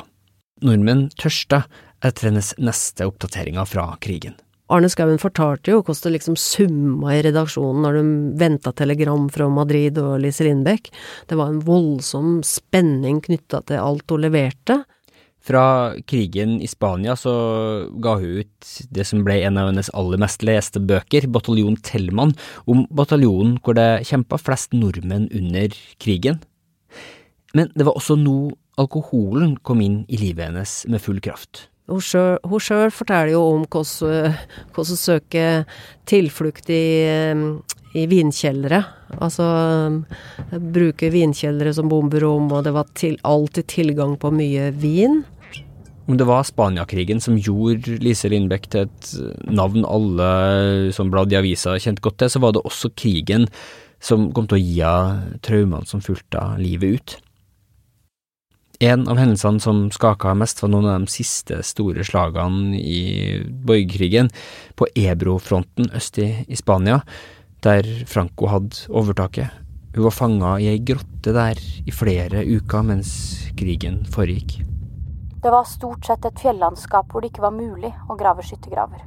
Nordmenn 0.65 1.07
tørsta 1.21 1.63
etter 2.05 2.31
hennes 2.31 2.53
neste 2.57 3.05
oppdateringer 3.09 3.69
fra 3.69 3.91
krigen. 4.01 4.37
Arne 4.73 4.89
Skouen 4.91 5.21
fortalte 5.21 5.71
jo 5.71 5.79
hvordan 5.79 6.09
det 6.09 6.13
liksom 6.17 6.35
summa 6.41 7.13
i 7.15 7.21
redaksjonen 7.23 7.85
når 7.85 7.99
de 7.99 8.15
venta 8.41 8.73
telegram 8.75 9.29
fra 9.31 9.47
Madrid 9.53 9.99
og 10.01 10.17
Lise 10.25 10.43
Lindbekk. 10.43 10.89
Det 11.29 11.37
var 11.39 11.53
en 11.53 11.61
voldsom 11.63 12.41
spenning 12.43 13.21
knytta 13.23 13.61
til 13.69 13.79
alt 13.79 14.11
hun 14.11 14.25
leverte. 14.25 14.81
Fra 15.47 15.93
krigen 16.03 16.57
i 16.59 16.67
Spania 16.67 17.15
så 17.15 17.33
ga 18.03 18.17
hun 18.19 18.41
ut 18.43 18.71
det 18.91 19.05
som 19.07 19.23
ble 19.23 19.37
en 19.47 19.59
av 19.59 19.69
hennes 19.69 19.89
aller 19.95 20.19
mest 20.19 20.43
leste 20.43 20.81
bøker, 20.83 21.29
Bataljon 21.31 21.77
Tellmann, 21.87 22.33
om 22.67 22.83
bataljonen 22.91 23.55
hvor 23.63 23.77
det 23.77 24.07
kjempa 24.09 24.39
flest 24.41 24.75
nordmenn 24.75 25.29
under 25.31 25.71
krigen. 26.03 26.41
Men 27.55 27.71
det 27.79 27.87
var 27.87 27.95
også 27.95 28.17
nå 28.19 28.51
alkoholen 28.77 29.55
kom 29.63 29.79
inn 29.81 30.01
i 30.11 30.19
livet 30.19 30.49
hennes 30.49 30.81
med 30.91 31.01
full 31.01 31.23
kraft. 31.23 31.69
Hun 31.87 32.03
sjøl 32.03 32.91
forteller 32.91 33.31
jo 33.31 33.45
om 33.53 33.63
hvordan 33.71 34.35
hun 34.75 34.99
søker 34.99 35.63
tilflukt 36.09 36.67
i, 36.75 36.83
i 37.95 38.03
vinkjellere. 38.11 38.81
Altså 39.15 39.47
bruke 40.51 41.07
vinkjellere 41.13 41.71
som 41.73 41.87
bomberom, 41.87 42.51
og 42.51 42.67
det 42.67 42.75
var 42.75 42.91
til, 42.99 43.15
alltid 43.23 43.71
tilgang 43.71 44.17
på 44.19 44.33
mye 44.35 44.73
vin. 44.75 45.21
Om 46.07 46.15
det 46.15 46.27
var 46.27 46.45
Spaniakrigen 46.47 47.19
som 47.19 47.35
gjorde 47.35 47.97
Lise 47.99 48.29
Lindbekk 48.31 48.69
til 48.71 48.85
et 48.87 49.09
navn 49.51 49.83
alle 49.83 50.27
som 50.95 51.11
bladd 51.11 51.33
i 51.35 51.39
avisa 51.41 51.75
kjente 51.83 52.03
godt 52.05 52.21
til, 52.21 52.31
så 52.31 52.39
var 52.39 52.55
det 52.55 52.63
også 52.63 52.93
krigen 52.95 53.49
som 53.99 54.29
kom 54.31 54.47
til 54.47 54.55
å 54.55 54.61
gi 54.61 54.77
henne 54.79 55.39
traumene 55.43 55.89
som 55.89 56.03
fulgte 56.03 56.39
henne 56.39 56.63
livet 56.63 56.95
ut. 56.95 57.17
En 58.79 59.07
av 59.09 59.17
hendelsene 59.17 59.59
som 59.59 59.87
skaka 59.91 60.35
mest, 60.37 60.61
var 60.61 60.69
noen 60.69 60.85
av 60.85 61.01
de 61.01 61.11
siste 61.11 61.57
store 61.65 62.05
slagene 62.05 62.77
i 62.77 63.41
borgerkrigen, 63.41 64.29
på 64.77 64.87
Ebro-fronten 64.93 65.89
øst 65.97 66.21
i, 66.21 66.29
i 66.45 66.59
Spania, 66.59 67.01
der 67.65 67.89
Franco 68.07 68.51
hadde 68.53 68.85
overtaket. 68.93 69.49
Hun 69.97 70.05
var 70.05 70.13
fanga 70.13 70.55
i 70.61 70.69
ei 70.69 70.79
grotte 70.85 71.33
der 71.33 71.57
i 71.57 71.91
flere 71.91 72.45
uker 72.45 72.85
mens 72.85 73.11
krigen 73.57 74.03
foregikk. 74.13 74.59
Det 75.41 75.51
var 75.51 75.63
stort 75.63 76.05
sett 76.05 76.25
et 76.25 76.39
fjellandskap 76.41 77.11
hvor 77.11 77.21
det 77.21 77.29
ikke 77.29 77.43
var 77.43 77.53
mulig 77.53 77.91
å 78.09 78.15
grave 78.17 78.41
skyttergraver. 78.41 79.03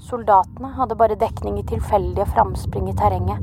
Soldatene 0.00 0.70
hadde 0.72 0.96
bare 0.96 1.18
dekning 1.20 1.58
i 1.60 1.64
tilfeldige 1.68 2.24
framspring 2.30 2.88
i 2.88 2.94
terrenget, 2.96 3.42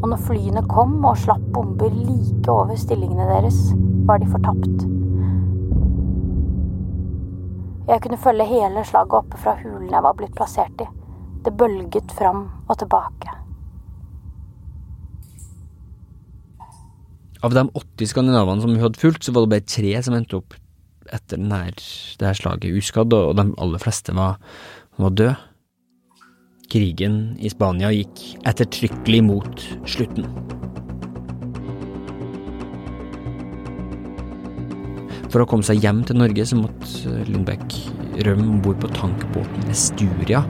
og 0.00 0.06
når 0.08 0.22
flyene 0.24 0.62
kom 0.70 0.96
og 1.04 1.18
slapp 1.20 1.44
bomber 1.52 1.92
like 1.92 2.48
over 2.48 2.80
stillingene 2.80 3.28
deres, 3.28 3.58
var 4.08 4.22
de 4.22 4.30
fortapt. 4.32 4.86
Jeg 7.84 8.00
kunne 8.00 8.20
følge 8.24 8.48
hele 8.48 8.86
slaget 8.88 9.20
oppe 9.20 9.44
fra 9.44 9.58
hulen 9.60 9.92
jeg 9.92 10.04
var 10.08 10.16
blitt 10.16 10.36
plassert 10.40 10.80
i. 10.80 10.88
Det 11.44 11.52
bølget 11.52 12.16
fram 12.16 12.46
og 12.64 12.78
tilbake. 12.80 13.38
Av 17.44 17.52
de 17.52 17.68
80 17.68 18.08
skandinavene 18.08 18.64
som 18.64 18.72
hun 18.72 18.80
hadde 18.80 18.96
fulgt, 18.96 19.26
så 19.28 19.36
var 19.36 19.44
det 19.44 19.52
bare 19.52 19.68
tre 19.68 19.98
som 20.00 20.16
endte 20.16 20.40
opp 20.40 20.56
etter 21.12 21.40
denne, 21.40 21.74
det 21.74 22.28
her 22.28 22.38
slaget 22.38 22.78
uskadd, 22.78 23.12
og 23.12 23.36
de 23.38 23.48
aller 23.60 23.82
fleste 23.82 24.14
var, 24.16 24.38
var 25.00 25.16
døde. 25.16 25.34
Krigen 26.72 27.36
i 27.44 27.50
Spania 27.52 27.90
gikk 27.92 28.22
ettertrykkelig 28.48 29.20
mot 29.26 29.66
slutten. 29.86 30.26
For 35.34 35.42
å 35.42 35.48
komme 35.50 35.66
seg 35.66 35.82
hjem 35.82 36.04
til 36.06 36.20
Norge 36.20 36.46
så 36.46 36.58
måtte 36.58 37.24
Lundbekk 37.26 37.78
rømme 38.22 38.52
om 38.54 38.62
bord 38.62 38.78
på 38.82 38.90
tankbåten 38.94 39.70
Esturia, 39.72 40.44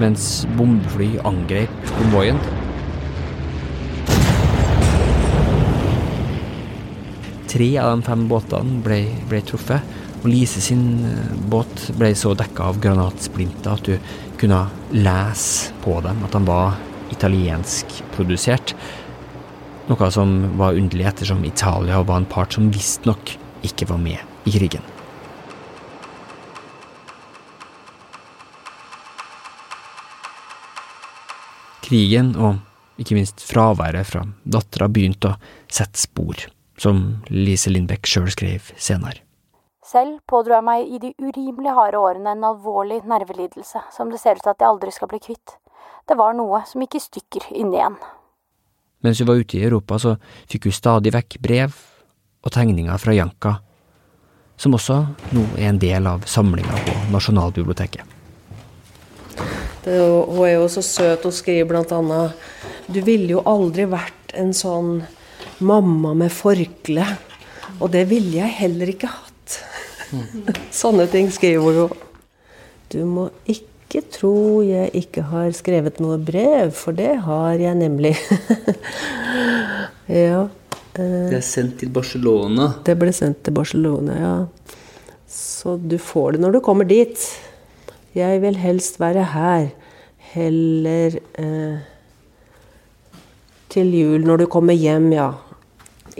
mens 0.00 0.46
bombefly 0.56 1.10
angrep 1.28 1.92
konvoien. 1.98 2.40
Tre 7.52 7.78
av 7.78 7.90
de 7.90 8.02
fem 8.06 8.22
båtene 8.30 8.78
ble, 8.80 9.02
ble 9.28 9.42
truffet, 9.44 9.88
og 10.22 10.28
Lise 10.30 10.62
sin 10.64 11.02
eh, 11.04 11.32
båt 11.52 11.90
ble 12.00 12.14
så 12.16 12.30
dekka 12.38 12.70
av 12.70 12.78
granatsplinter 12.80 13.74
at 13.74 13.90
du 13.90 14.14
kunne 14.40 14.60
lese 14.96 15.74
på 15.84 15.98
dem 16.00 16.22
at 16.24 16.32
de 16.32 16.40
var 16.48 16.78
italiensk 17.12 17.98
produsert. 18.14 18.72
Noe 19.90 20.08
som 20.14 20.32
var 20.56 20.78
underlig 20.80 21.04
ettersom 21.10 21.44
Italia 21.44 22.00
var 22.00 22.22
en 22.22 22.30
part 22.30 22.56
som 22.56 22.70
visstnok 22.72 23.34
ikke 23.68 23.90
var 23.90 24.00
med 24.00 24.48
i 24.48 24.54
krigen. 24.56 24.88
Krigen, 31.84 32.32
og 32.40 32.64
ikke 32.96 33.20
minst 33.20 33.44
fraværet 33.44 34.08
fra 34.08 34.24
dattera, 34.48 34.88
begynte 34.88 35.34
å 35.34 35.38
sette 35.68 36.00
spor 36.00 36.46
som 36.82 37.02
Lise 37.30 37.70
Lindbekk 37.70 38.08
sjøl 38.10 38.30
skrev 38.32 38.72
senere. 38.74 39.22
Selv 39.86 40.20
pådro 40.30 40.56
jeg 40.56 40.66
meg 40.66 40.88
i 40.88 40.98
de 41.02 41.10
urimelig 41.20 41.74
harde 41.76 41.98
årene 41.98 42.32
en 42.36 42.46
alvorlig 42.46 43.02
nervelidelse 43.08 43.82
som 43.92 44.10
det 44.10 44.20
ser 44.22 44.38
ut 44.38 44.44
til 44.44 44.52
at 44.54 44.62
jeg 44.62 44.70
aldri 44.70 44.94
skal 44.94 45.10
bli 45.10 45.20
kvitt. 45.22 45.56
Det 46.08 46.16
var 46.18 46.34
noe 46.38 46.62
som 46.66 46.82
gikk 46.82 46.96
i 46.98 47.02
stykker 47.02 47.48
inni 47.58 47.78
igjen. 47.78 47.98
Mens 49.02 49.18
hun 49.18 49.28
var 49.28 49.42
ute 49.42 49.58
i 49.58 49.64
Europa, 49.66 49.98
så 49.98 50.14
fikk 50.50 50.68
hun 50.68 50.76
stadig 50.76 51.12
vekk 51.14 51.38
brev 51.42 51.74
og 52.42 52.54
tegninger 52.54 52.98
fra 53.02 53.14
Janka, 53.14 53.56
som 54.56 54.74
også 54.78 54.98
nå 55.34 55.44
er 55.58 55.72
en 55.72 55.80
del 55.82 56.06
av 56.06 56.26
samlinga 56.30 56.78
på 56.86 56.94
Nasjonalbiblioteket. 57.14 58.06
Det, 59.82 59.98
hun 59.98 60.44
er 60.46 60.54
jo 60.60 60.68
så 60.70 60.82
søt 60.86 61.26
og 61.26 61.34
skriver 61.34 61.66
blant 61.72 61.90
annet 61.90 62.38
Du 62.86 63.00
ville 63.02 63.32
jo 63.32 63.40
aldri 63.50 63.88
vært 63.90 64.34
en 64.38 64.52
sånn 64.54 65.00
mamma 65.58 66.14
med 66.18 66.32
forkle. 66.34 67.06
Og 67.80 67.90
det 67.94 68.06
ville 68.10 68.36
jeg 68.38 68.58
heller 68.60 68.92
ikke 68.92 69.10
hatt. 69.10 69.58
Sånne 70.82 71.08
ting 71.10 71.30
skriver 71.32 71.62
hun 71.64 71.78
jo. 71.82 71.86
Du 72.92 73.00
må 73.08 73.28
ikke 73.48 74.02
tro 74.12 74.62
jeg 74.64 74.90
ikke 74.96 75.24
har 75.30 75.52
skrevet 75.56 76.00
noe 76.02 76.18
brev, 76.20 76.72
for 76.76 76.96
det 76.96 77.14
har 77.26 77.60
jeg 77.60 77.78
nemlig. 77.80 78.14
ja. 80.22 80.46
Eh, 80.92 81.28
det 81.32 81.38
er 81.38 81.46
sendt 81.46 81.78
til 81.80 81.92
Barcelona? 81.92 82.74
Det 82.84 82.96
ble 83.00 83.12
sendt 83.16 83.42
til 83.46 83.56
Barcelona, 83.56 84.18
ja. 84.20 84.34
Så 85.32 85.78
du 85.80 85.96
får 85.96 86.34
det 86.34 86.42
når 86.44 86.58
du 86.58 86.60
kommer 86.64 86.88
dit. 86.88 87.16
Jeg 88.12 88.42
vil 88.42 88.58
helst 88.60 89.00
være 89.00 89.24
her. 89.32 89.70
Heller 90.32 91.16
eh, 91.40 91.91
til 93.72 93.92
jul 93.96 94.26
når 94.28 94.44
du 94.44 94.46
kommer 94.52 94.76
hjem, 94.76 95.10
ja. 95.16 95.30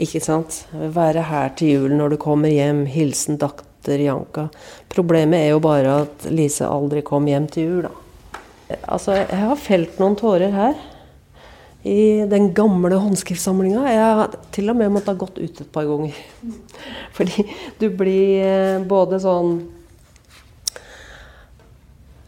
Ikke 0.01 0.21
sant? 0.23 0.63
Være 0.73 1.25
her 1.29 1.51
til 1.57 1.75
jul 1.75 1.97
når 1.97 2.15
du 2.15 2.21
kommer 2.21 2.49
hjem. 2.49 2.85
Hilsen 2.89 3.37
datter 3.41 4.01
Janka. 4.01 4.47
Problemet 4.89 5.43
er 5.43 5.53
jo 5.53 5.61
bare 5.63 5.99
at 6.05 6.25
Lise 6.33 6.65
aldri 6.65 7.03
kom 7.05 7.29
hjem 7.29 7.45
til 7.51 7.69
jul, 7.69 7.85
da. 7.85 7.93
Altså, 8.89 9.19
jeg 9.19 9.37
har 9.37 9.59
felt 9.59 10.01
noen 10.01 10.17
tårer 10.17 10.53
her. 10.55 10.73
I 11.83 12.23
den 12.31 12.53
gamle 12.55 12.95
håndskriftsamlinga. 12.95 13.83
Jeg 13.91 14.17
har 14.17 14.35
til 14.55 14.71
og 14.71 14.79
med 14.79 14.93
måttet 14.95 15.13
ha 15.13 15.19
gått 15.19 15.37
ut 15.37 15.61
et 15.61 15.71
par 15.75 15.85
ganger. 15.85 16.17
Fordi 17.17 17.45
du 17.81 17.89
blir 17.93 18.39
eh, 18.47 18.85
både 18.87 19.19
sånn 19.21 19.57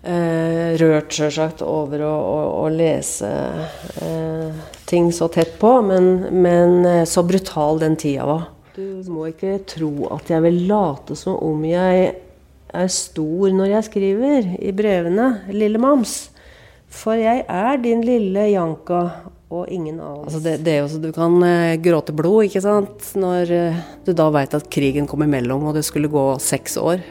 eh, 0.03 0.75
rørt, 0.82 1.15
sjølsagt, 1.15 1.63
over 1.65 2.03
å, 2.03 2.13
å, 2.13 2.39
å 2.65 2.72
lese 2.74 3.32
eh, 4.03 4.75
ting 4.86 5.12
så 5.13 5.27
tett 5.27 5.58
på, 5.60 5.82
men, 5.82 6.20
men, 6.32 6.86
eh, 6.86 7.04
så 7.06 7.24
brutal 7.24 7.80
den 7.80 7.96
tida 7.96 8.25
var. 8.25 8.44
Du 8.75 9.01
må 9.08 9.30
ikke 9.32 9.60
tro 9.68 10.10
at 10.12 10.30
jeg 10.30 10.44
vil 10.44 10.65
late 10.70 11.15
som 11.18 11.38
om 11.39 11.63
jeg 11.68 12.10
er 12.75 12.89
stor 12.92 13.54
når 13.56 13.72
jeg 13.72 13.88
skriver 13.88 14.50
i 14.60 14.74
brevene, 14.75 15.30
lille 15.56 15.80
Mams. 15.80 16.18
For 16.92 17.18
jeg 17.20 17.46
er 17.48 17.80
din 17.84 18.04
lille 18.06 18.50
Janka 18.51 19.01
og 19.54 19.70
ingen 19.72 20.00
annen. 20.00 20.25
Altså 20.25 20.42
det, 20.44 20.58
det, 20.65 20.74
er 20.74 20.84
jo 20.84 20.89
så 20.92 21.00
du 21.01 21.12
kan 21.15 21.38
uh, 21.44 21.75
gråte 21.82 22.15
blod, 22.15 22.48
ikke 22.48 22.63
sant, 22.63 23.10
når 23.20 23.51
uh, 23.54 23.84
du 24.08 24.12
da 24.18 24.27
veit 24.34 24.56
at 24.58 24.68
krigen 24.72 25.08
kom 25.10 25.24
imellom 25.25 25.70
og 25.70 25.77
det 25.77 25.86
skulle 25.88 26.12
gå 26.12 26.25
seks 26.44 26.80
år. 26.82 27.04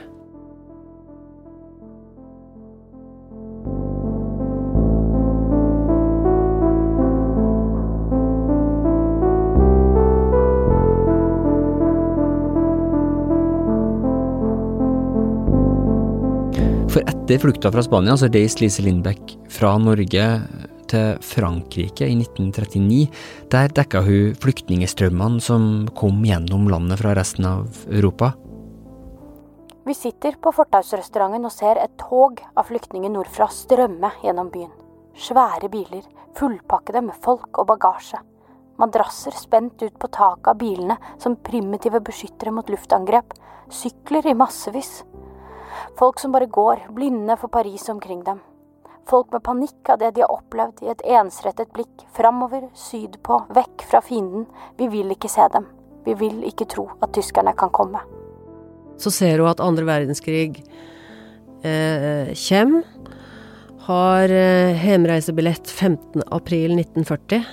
Etter 17.34 17.48
flukta 17.48 17.72
fra 17.72 17.82
Spania 17.82 18.14
så 18.14 18.28
reiste 18.30 18.62
Lise 18.62 18.82
Lindbekk 18.84 19.32
fra 19.50 19.72
Norge 19.82 20.24
til 20.86 21.16
Frankrike 21.26 22.06
i 22.06 22.12
1939. 22.14 23.08
Der 23.50 23.72
dekka 23.74 24.04
hun 24.06 24.36
flyktningestrømmene 24.38 25.42
som 25.42 25.64
kom 25.98 26.20
gjennom 26.22 26.68
landet 26.70 27.00
fra 27.00 27.16
resten 27.18 27.48
av 27.50 27.80
Europa. 27.88 28.28
Vi 29.82 29.96
sitter 29.98 30.38
på 30.38 30.52
fortausrestauranten 30.54 31.48
og 31.48 31.50
ser 31.56 31.80
et 31.82 31.96
tog 31.98 32.38
av 32.54 32.70
flyktninger 32.70 33.10
nordfra 33.10 33.50
strømme 33.50 34.12
gjennom 34.22 34.52
byen. 34.54 34.70
Svære 35.18 35.72
biler, 35.74 36.06
fullpakkede 36.38 37.02
med 37.08 37.18
folk 37.26 37.58
og 37.58 37.66
bagasje. 37.72 38.22
Madrasser 38.78 39.34
spent 39.34 39.82
ut 39.82 39.98
på 39.98 40.12
taket 40.14 40.54
av 40.54 40.62
bilene 40.62 41.00
som 41.18 41.34
primitive 41.34 41.98
beskyttere 41.98 42.54
mot 42.54 42.70
luftangrep. 42.70 43.34
Sykler 43.74 44.30
i 44.30 44.38
massevis. 44.38 45.00
Folk 45.98 46.20
som 46.20 46.34
bare 46.34 46.50
går, 46.50 46.88
blinde 46.96 47.36
for 47.40 47.52
Paris 47.52 47.88
omkring 47.88 48.24
dem. 48.24 48.40
Folk 49.08 49.32
med 49.32 49.42
panikk 49.44 49.88
av 49.92 49.98
det 50.00 50.14
de 50.16 50.22
har 50.24 50.32
opplevd, 50.32 50.80
i 50.82 50.90
et 50.92 51.02
ensrettet 51.18 51.72
blikk, 51.76 52.06
framover, 52.16 52.70
sydpå, 52.78 53.42
vekk 53.52 53.84
fra 53.90 54.00
fienden. 54.04 54.46
Vi 54.78 54.88
vil 54.88 55.12
ikke 55.12 55.28
se 55.28 55.44
dem. 55.52 55.66
Vi 56.04 56.14
vil 56.20 56.40
ikke 56.48 56.68
tro 56.72 56.86
at 57.04 57.12
tyskerne 57.16 57.52
kan 57.56 57.72
komme. 57.74 58.00
Så 59.00 59.12
ser 59.12 59.42
hun 59.42 59.50
at 59.50 59.60
andre 59.60 59.84
verdenskrig 59.88 60.62
eh, 61.64 62.32
kommer. 62.46 62.88
Har 63.84 64.32
eh, 64.32 64.80
hjemreisebillett 64.86 65.68
15.4.1940. 65.68 67.44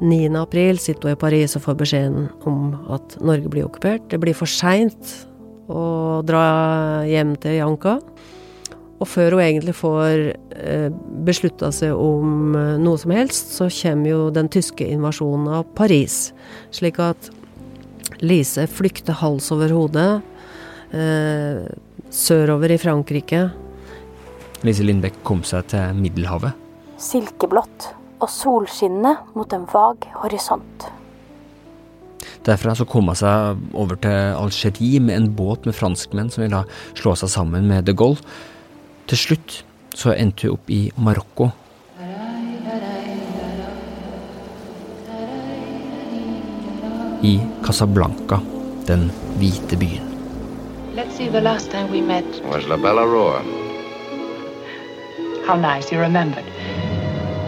9.4 0.00 0.76
sitter 0.80 1.10
hun 1.10 1.12
i 1.12 1.20
Paris 1.20 1.56
og 1.58 1.66
får 1.66 1.76
beskjeden 1.82 2.30
om 2.48 2.72
at 2.94 3.18
Norge 3.20 3.52
blir 3.52 3.68
okkupert. 3.68 4.08
Det 4.08 4.20
blir 4.22 4.36
for 4.36 4.48
seint 4.48 5.26
og 5.70 6.26
dra 6.28 6.44
hjem 7.08 7.36
til 7.40 7.60
Janka. 7.60 7.98
Og 9.00 9.08
før 9.08 9.38
hun 9.38 9.42
egentlig 9.46 9.72
får 9.78 10.24
eh, 10.60 10.88
beslutta 11.24 11.70
seg 11.72 11.96
om 11.96 12.56
eh, 12.58 12.74
noe 12.82 13.00
som 13.00 13.14
helst, 13.16 13.54
så 13.56 13.70
kommer 13.72 14.12
jo 14.12 14.26
den 14.34 14.50
tyske 14.52 14.84
invasjonen 14.84 15.48
av 15.60 15.70
Paris. 15.78 16.34
Slik 16.74 17.00
at 17.00 17.30
Lise 18.20 18.66
flykter 18.68 19.16
hals 19.22 19.48
over 19.54 19.72
hode 19.72 20.04
eh, 20.92 21.64
sørover 22.12 22.76
i 22.76 22.80
Frankrike. 22.82 23.46
Lise 24.68 24.84
Lindbekk 24.84 25.22
kom 25.24 25.40
seg 25.48 25.70
til 25.72 25.96
Middelhavet. 25.96 26.52
Silkeblått 27.00 27.94
og 28.20 28.28
solskinnende 28.28 29.16
mot 29.32 29.56
en 29.56 29.64
vag 29.72 30.10
horisont. 30.20 30.90
Derfra 32.44 32.74
så 32.74 32.86
kom 32.88 33.10
hun 33.10 33.18
seg 33.18 33.58
over 33.76 33.98
til 34.00 34.36
Algerie 34.38 35.00
med 35.04 35.16
en 35.16 35.32
båt 35.36 35.66
med 35.68 35.76
franskmenn 35.76 36.30
som 36.32 36.46
ville 36.46 36.62
slå 36.96 37.12
seg 37.20 37.32
sammen 37.32 37.68
med 37.68 37.84
de 37.84 37.92
Gaulle. 37.96 38.22
Til 39.10 39.20
slutt 39.26 39.58
så 39.98 40.14
endte 40.14 40.48
hun 40.48 40.56
opp 40.56 40.70
i 40.72 40.86
Marokko. 40.96 41.50
I 47.20 47.34
Casablanca, 47.66 48.38
den 48.88 49.10
hvite 49.36 49.76
byen. 49.76 50.06
Let's 50.96 51.16
see, 51.16 51.28
the 51.28 51.40
last 51.40 51.70
time 51.70 51.92
we 51.92 52.00
met 52.00 52.24
was 52.48 52.66
La 52.66 52.76
Bella 52.76 53.04
Roa. 53.04 53.42
How 55.46 55.56
nice, 55.56 55.92
you 55.92 56.00
remembered. 56.00 56.44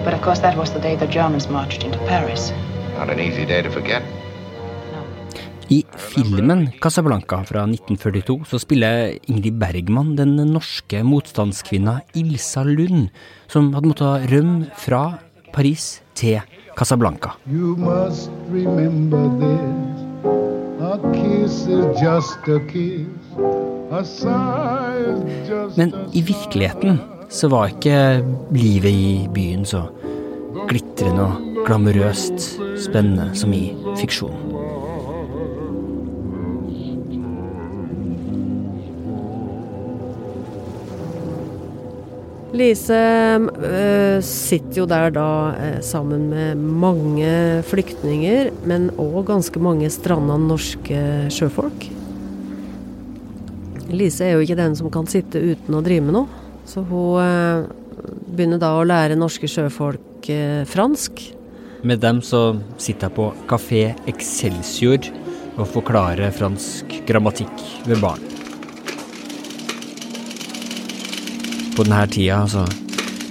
But 0.05 0.13
of 0.13 0.21
course 0.21 0.41
that 0.41 0.57
was 0.59 0.73
the 0.73 0.81
day 0.81 0.97
the 0.97 1.07
Germans 1.07 1.49
marched 1.49 1.85
into 1.85 1.99
Paris. 2.07 2.53
Not 2.99 3.09
an 3.09 3.21
easy 3.21 3.47
day 3.47 3.63
to 3.63 3.71
forget. 3.71 4.03
Filmen 6.13 6.67
Casablanca 6.83 7.39
fra 7.49 7.63
1942 7.65 8.43
så 8.51 8.59
spiller 8.61 9.15
Ingrid 9.33 9.57
Bergman 9.61 10.13
den 10.19 10.35
norske 10.51 11.01
motstandskvinna 11.07 12.03
Ilsa 12.19 12.67
Lund, 12.69 13.09
som 13.49 13.71
hadde 13.73 13.89
måttet 13.89 14.27
rømme 14.33 14.69
fra 14.77 15.03
Paris 15.55 16.03
til 16.19 16.43
Casablanca. 16.77 17.33
Men 25.81 25.95
i 26.13 26.25
virkeligheten 26.29 27.01
så 27.33 27.49
var 27.49 27.73
ikke 27.73 27.97
livet 28.53 28.93
i 28.93 29.29
byen 29.33 29.65
så 29.65 29.87
glitrende 30.69 31.25
og 31.25 31.65
glamorøst 31.67 32.51
spennende 32.85 33.31
som 33.39 33.57
i 33.57 33.71
fiksjonen. 33.97 34.52
Lise 42.53 42.97
øh, 43.49 44.19
sitter 44.21 44.83
jo 44.83 44.85
der 44.85 45.13
da 45.15 45.29
øh, 45.57 45.79
sammen 45.81 46.29
med 46.29 46.55
mange 46.61 47.63
flyktninger, 47.65 48.51
men 48.69 48.91
òg 49.01 49.25
ganske 49.31 49.61
mange 49.63 49.89
stranda 49.91 50.37
norske 50.37 50.99
sjøfolk. 51.33 51.87
Lise 53.89 54.27
er 54.29 54.37
jo 54.37 54.45
ikke 54.45 54.59
den 54.61 54.77
som 54.77 54.93
kan 54.93 55.09
sitte 55.09 55.41
uten 55.41 55.79
å 55.79 55.81
drive 55.85 56.05
med 56.05 56.19
noe, 56.19 56.43
så 56.69 56.85
hun 56.85 57.23
øh, 57.25 57.65
begynner 58.37 58.61
da 58.61 58.75
å 58.77 58.85
lære 58.85 59.17
norske 59.17 59.49
sjøfolk 59.49 60.29
fransk. 60.69 61.25
Med 61.83 62.05
dem 62.05 62.21
så 62.23 62.53
sitter 62.77 63.09
jeg 63.09 63.17
på 63.17 63.31
Kafé 63.51 63.83
Excelsior 64.13 65.09
og 65.57 65.67
forklarer 65.73 66.37
fransk 66.37 67.01
grammatikk 67.09 67.67
ved 67.89 68.05
barn. 68.05 68.42
På 71.73 71.87
denne 71.87 72.07
tida 72.13 72.43
så 72.53 72.67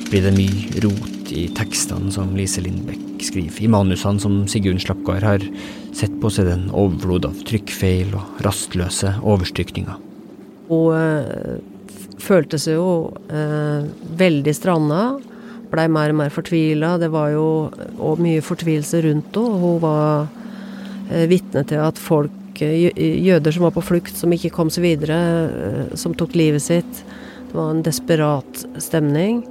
blir 0.09 0.23
det 0.25 0.31
mye 0.33 0.81
rot 0.81 1.29
i 1.29 1.43
tekstene 1.53 2.09
som 2.13 2.31
Lise 2.33 2.63
Lindbekk 2.63 3.21
skriver. 3.21 3.59
I 3.61 3.69
manusene 3.69 4.21
som 4.23 4.39
Sigrun 4.49 4.81
Slapgard 4.81 5.21
har 5.25 5.45
sett 5.93 6.15
på, 6.21 6.31
seg 6.33 6.47
er 6.47 6.49
det 6.49 6.55
en 6.57 6.73
overflod 6.73 7.27
av 7.29 7.37
trykkfeil 7.45 8.15
og 8.17 8.41
rastløse 8.45 9.13
overstrykninger. 9.21 9.99
Hun 10.71 10.97
øh, 10.97 11.61
følte 12.21 12.57
seg 12.61 12.79
jo 12.79 12.89
øh, 13.29 13.85
veldig 14.17 14.57
stranda. 14.57 15.03
Blei 15.71 15.85
mer 15.93 16.09
og 16.09 16.21
mer 16.23 16.33
fortvila. 16.33 16.95
Det 16.97 17.11
var 17.13 17.31
jo 17.35 17.47
og 18.01 18.25
mye 18.25 18.41
fortvilelse 18.41 19.05
rundt 19.05 19.37
henne. 19.37 19.63
Hun 19.67 19.81
var 19.85 20.27
øh, 21.11 21.25
vitne 21.29 21.63
til 21.69 21.85
at 21.85 22.01
folk, 22.01 22.37
jøder 22.61 23.53
som 23.53 23.69
var 23.69 23.73
på 23.73 23.81
flukt, 23.81 24.17
som 24.17 24.33
ikke 24.33 24.51
kom 24.53 24.69
seg 24.73 24.83
videre, 24.85 25.17
som 25.97 26.13
tok 26.17 26.35
livet 26.37 26.61
sitt. 26.61 27.05
Det 27.51 27.57
var 27.57 27.73
en 27.73 27.81
desperat 27.83 28.61
stemning. 28.79 29.41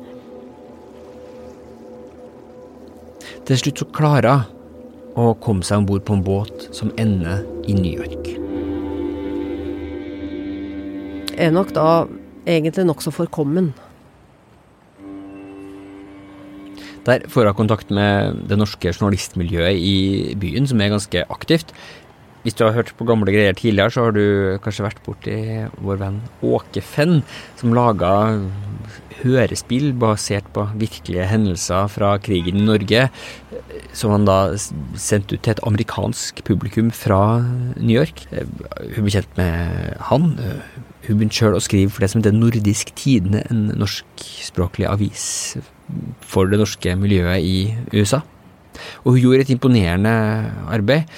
Til 3.45 3.59
slutt 3.61 3.83
så 3.83 3.87
klarer 3.93 4.47
hun 5.13 5.21
å 5.21 5.35
komme 5.45 5.61
seg 5.69 5.83
om 5.83 5.89
bord 5.91 6.07
på 6.09 6.17
en 6.17 6.23
båt 6.25 6.65
som 6.73 6.95
ender 6.97 7.43
i 7.69 7.77
New 7.77 7.93
York. 7.93 8.31
Er 11.37 11.53
nok 11.53 11.75
da 11.77 12.07
egentlig 12.49 12.87
nokså 12.89 13.13
forkommen. 13.13 13.75
Der 17.05 17.29
får 17.29 17.51
hun 17.51 17.59
kontakt 17.61 17.93
med 17.93 18.47
det 18.49 18.57
norske 18.57 18.97
journalistmiljøet 18.97 19.77
i 19.77 19.97
byen, 20.41 20.65
som 20.65 20.81
er 20.81 20.95
ganske 20.97 21.29
aktivt. 21.29 21.77
Hvis 22.41 22.57
du 22.57 22.65
har 22.65 22.73
hørt 22.73 22.95
på 22.97 23.05
gamle 23.05 23.33
greier 23.35 23.57
tidligere, 23.57 23.93
så 23.93 24.07
har 24.07 24.15
du 24.17 24.59
kanskje 24.65 24.87
vært 24.87 25.03
borti 25.05 25.37
vår 25.85 25.99
venn 26.01 26.21
Åke 26.41 26.81
Fenn, 26.81 27.21
som 27.61 27.75
laga 27.77 28.13
hørespill 29.21 29.91
basert 30.01 30.47
på 30.55 30.65
virkelige 30.81 31.27
hendelser 31.29 31.91
fra 31.93 32.15
krigen 32.25 32.63
i 32.63 32.65
Norge, 32.65 33.09
som 33.93 34.15
han 34.15 34.25
da 34.29 34.39
sendte 34.57 35.37
ut 35.37 35.45
til 35.45 35.53
et 35.53 35.63
amerikansk 35.69 36.41
publikum 36.47 36.89
fra 36.95 37.43
New 37.77 37.93
York. 37.93 38.25
Hun 38.31 39.05
ble 39.05 39.13
kjent 39.19 39.37
med 39.37 39.99
han. 40.09 40.31
Hun 41.05 41.21
begynte 41.21 41.37
sjøl 41.37 41.59
å 41.59 41.65
skrive 41.65 41.93
for 41.93 42.05
det 42.05 42.13
som 42.13 42.23
heter 42.23 42.37
Nordisk 42.37 42.95
Tidende, 42.97 43.45
en 43.53 43.69
norskspråklig 43.81 44.89
avis 44.89 45.27
for 46.25 46.49
det 46.49 46.61
norske 46.61 46.95
miljøet 46.97 47.45
i 47.45 47.59
USA. 47.93 48.23
Og 49.05 49.17
hun 49.17 49.23
gjorde 49.25 49.45
et 49.45 49.53
imponerende 49.57 50.15
arbeid. 50.71 51.11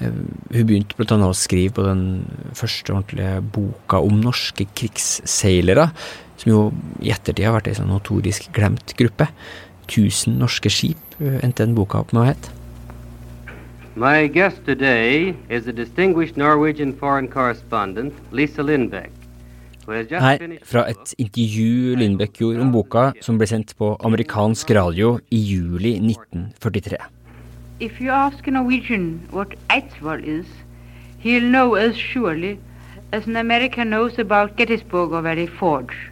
Hun 0.00 0.66
begynte 0.68 0.96
bl.a. 0.98 1.16
å 1.24 1.36
skrive 1.36 1.78
på 1.78 1.86
den 1.86 2.02
første 2.56 2.92
ordentlige 2.92 3.40
boka 3.54 4.02
om 4.04 4.20
norske 4.20 4.66
krigsseilere, 4.76 5.88
som 6.36 6.52
jo 6.52 6.60
i 7.00 7.12
ettertid 7.14 7.46
har 7.48 7.56
vært 7.56 7.70
ei 7.72 7.78
sånn 7.78 7.88
notorisk 7.92 8.50
glemt 8.56 8.92
gruppe. 8.98 9.30
'Tusen 9.86 10.36
norske 10.40 10.68
skip' 10.72 11.20
eh, 11.22 11.38
endte 11.46 11.62
den 11.62 11.76
boka 11.76 12.02
opp 12.02 12.12
med 12.12 12.24
å 12.24 12.28
hete. 12.28 12.52
My 13.96 14.26
guest 14.28 14.60
today 14.66 15.32
is 15.48 15.68
a 15.70 15.72
distinguished 15.72 16.36
Norwegian 16.36 16.92
foreign 16.92 17.28
correspondent 17.28 18.12
Lisa 18.32 18.62
Lindbeck. 18.62 19.14
Her 19.86 20.42
fra 20.66 20.82
et 20.90 21.14
intervju 21.16 21.94
Lindbeck 21.96 22.40
gjorde 22.42 22.64
om 22.64 22.72
boka, 22.74 23.12
som 23.22 23.38
ble 23.38 23.46
sendt 23.46 23.76
på 23.78 23.94
amerikansk 24.04 24.74
radio 24.74 25.16
i 25.30 25.38
juli 25.38 25.94
1943. 26.02 27.15
If 27.78 28.00
you 28.00 28.08
ask 28.08 28.46
a 28.46 28.50
Norwegian 28.50 29.28
what 29.30 29.54
Eidsvoll 29.68 30.24
is, 30.24 30.46
he'll 31.18 31.42
know 31.42 31.74
as 31.74 31.94
surely 31.94 32.58
as 33.12 33.26
an 33.26 33.36
American 33.36 33.90
knows 33.90 34.18
about 34.18 34.56
Gettysburg 34.56 35.12
or 35.12 35.20
Valley 35.20 35.46
Forge. 35.46 36.10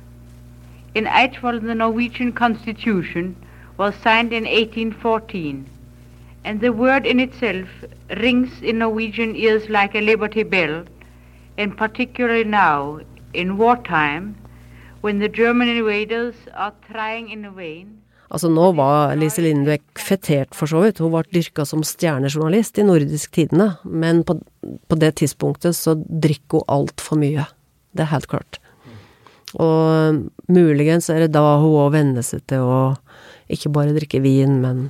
In 0.94 1.06
Eidsvoll, 1.06 1.62
the 1.62 1.74
Norwegian 1.74 2.32
Constitution 2.32 3.34
was 3.78 3.94
signed 3.94 4.34
in 4.34 4.44
1814, 4.44 5.64
and 6.44 6.60
the 6.60 6.70
word 6.70 7.06
in 7.06 7.18
itself 7.18 7.68
rings 8.14 8.60
in 8.60 8.80
Norwegian 8.80 9.34
ears 9.34 9.70
like 9.70 9.94
a 9.94 10.02
liberty 10.02 10.42
bell, 10.42 10.84
and 11.56 11.74
particularly 11.78 12.44
now, 12.44 13.00
in 13.32 13.56
wartime, 13.56 14.36
when 15.00 15.18
the 15.18 15.30
German 15.30 15.68
invaders 15.68 16.34
are 16.52 16.74
trying 16.90 17.30
in 17.30 17.50
vain 17.54 18.02
Altså 18.32 18.48
nå 18.50 18.70
var 18.78 19.14
Lise 19.20 19.44
Lindbekk 19.44 20.00
fetert, 20.00 20.54
for 20.56 20.70
så 20.70 20.80
vidt. 20.84 21.02
Hun 21.02 21.12
ble 21.12 21.24
dyrka 21.34 21.66
som 21.68 21.84
stjernejournalist 21.84 22.80
i 22.80 22.86
Nordisk 22.86 23.34
Tidende, 23.36 23.74
men 23.84 24.22
på, 24.26 24.38
på 24.64 24.98
det 25.00 25.14
tidspunktet 25.20 25.76
så 25.76 25.96
drikker 25.98 26.62
hun 26.62 26.70
altfor 26.78 27.20
mye. 27.20 27.46
Det 27.94 28.06
er 28.06 28.12
helt 28.14 28.30
klart. 28.30 28.58
Og 29.54 30.24
muligens 30.50 31.10
er 31.12 31.24
det 31.24 31.34
da 31.36 31.44
hun 31.62 31.78
òg 31.84 31.92
venner 31.94 32.26
seg 32.26 32.42
til 32.50 32.66
å 32.66 32.80
ikke 33.52 33.70
bare 33.74 33.94
drikke 33.94 34.22
vin, 34.24 34.58
men 34.64 34.88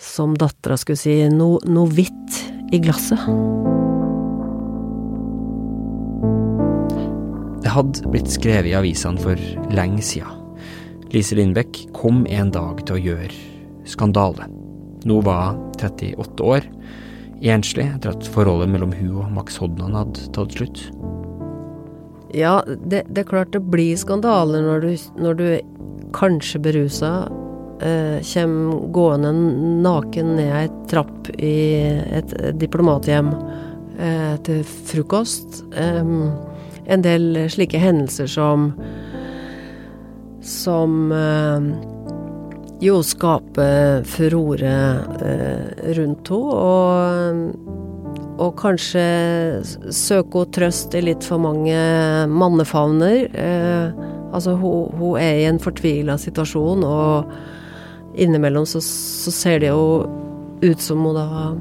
som 0.00 0.36
dattera 0.38 0.76
skulle 0.80 1.00
si, 1.00 1.16
noe, 1.32 1.58
noe 1.66 1.90
hvitt 1.90 2.42
i 2.70 2.80
glasset. 2.82 3.24
Det 7.60 7.72
hadde 7.74 8.12
blitt 8.12 8.30
skrevet 8.30 8.70
i 8.70 8.76
avisene 8.78 9.20
for 9.22 9.74
lenge 9.74 10.04
sida 10.06 10.39
Lise 11.10 11.34
Lindbekk 11.34 11.88
kom 11.92 12.22
en 12.30 12.52
dag 12.54 12.84
til 12.86 12.94
å 12.94 13.00
gjøre 13.02 13.34
skandale. 13.90 14.44
Nå 15.08 15.16
var 15.26 15.56
38 15.80 16.44
år, 16.46 16.66
enslig 17.42 17.88
etter 17.88 18.12
at 18.12 18.28
forholdet 18.30 18.70
mellom 18.70 18.92
hun 18.94 19.16
og 19.18 19.32
Max 19.34 19.58
Hodnan 19.58 19.96
hadde 19.98 20.28
tatt 20.36 20.54
slutt. 20.54 20.84
Ja, 22.30 22.60
det, 22.68 23.08
det, 23.10 23.24
er 23.24 23.30
klart 23.32 23.50
det 23.56 23.64
blir 23.72 23.98
skandale 23.98 24.60
når 24.62 24.86
du, 24.86 24.90
når 25.18 25.40
du 25.40 25.46
kanskje 26.14 26.62
berusa 26.62 27.10
eh, 27.82 28.22
kommer 28.30 28.86
gående 28.94 29.34
naken 29.82 30.36
ned 30.38 30.54
ei 30.60 30.70
trapp 30.92 31.32
i 31.42 31.56
et 32.20 32.36
diplomathjem 32.60 33.34
eh, 33.98 34.36
til 34.46 34.62
frokost. 34.62 35.64
Eh, 35.74 36.14
en 36.90 37.02
del 37.02 37.48
slike 37.50 37.82
hendelser 37.82 38.30
som 38.30 38.70
som 40.40 41.12
eh, 41.12 41.60
jo 42.80 43.00
skaper 43.04 44.04
furore 44.08 44.76
eh, 45.20 45.92
rundt 45.98 46.30
henne, 46.32 46.54
og, 46.56 48.38
og 48.40 48.54
kanskje 48.60 49.04
søker 49.92 50.46
hun 50.46 50.54
trøst 50.56 50.96
i 50.96 51.04
litt 51.04 51.26
for 51.26 51.42
mange 51.42 51.76
mannefavner. 52.32 53.28
Eh, 53.28 54.06
altså, 54.32 54.56
hun, 54.56 54.88
hun, 54.96 55.18
er 55.20 55.42
i 55.42 55.48
en 55.50 55.60
fortvila 55.60 56.16
situasjon, 56.20 56.86
og 56.88 58.16
innimellom 58.20 58.66
så, 58.66 58.80
så, 58.82 59.32
ser 59.34 59.60
det 59.62 59.70
jo 59.70 60.08
ut 60.60 60.82
som 60.82 61.04
hun 61.04 61.16
da 61.18 61.52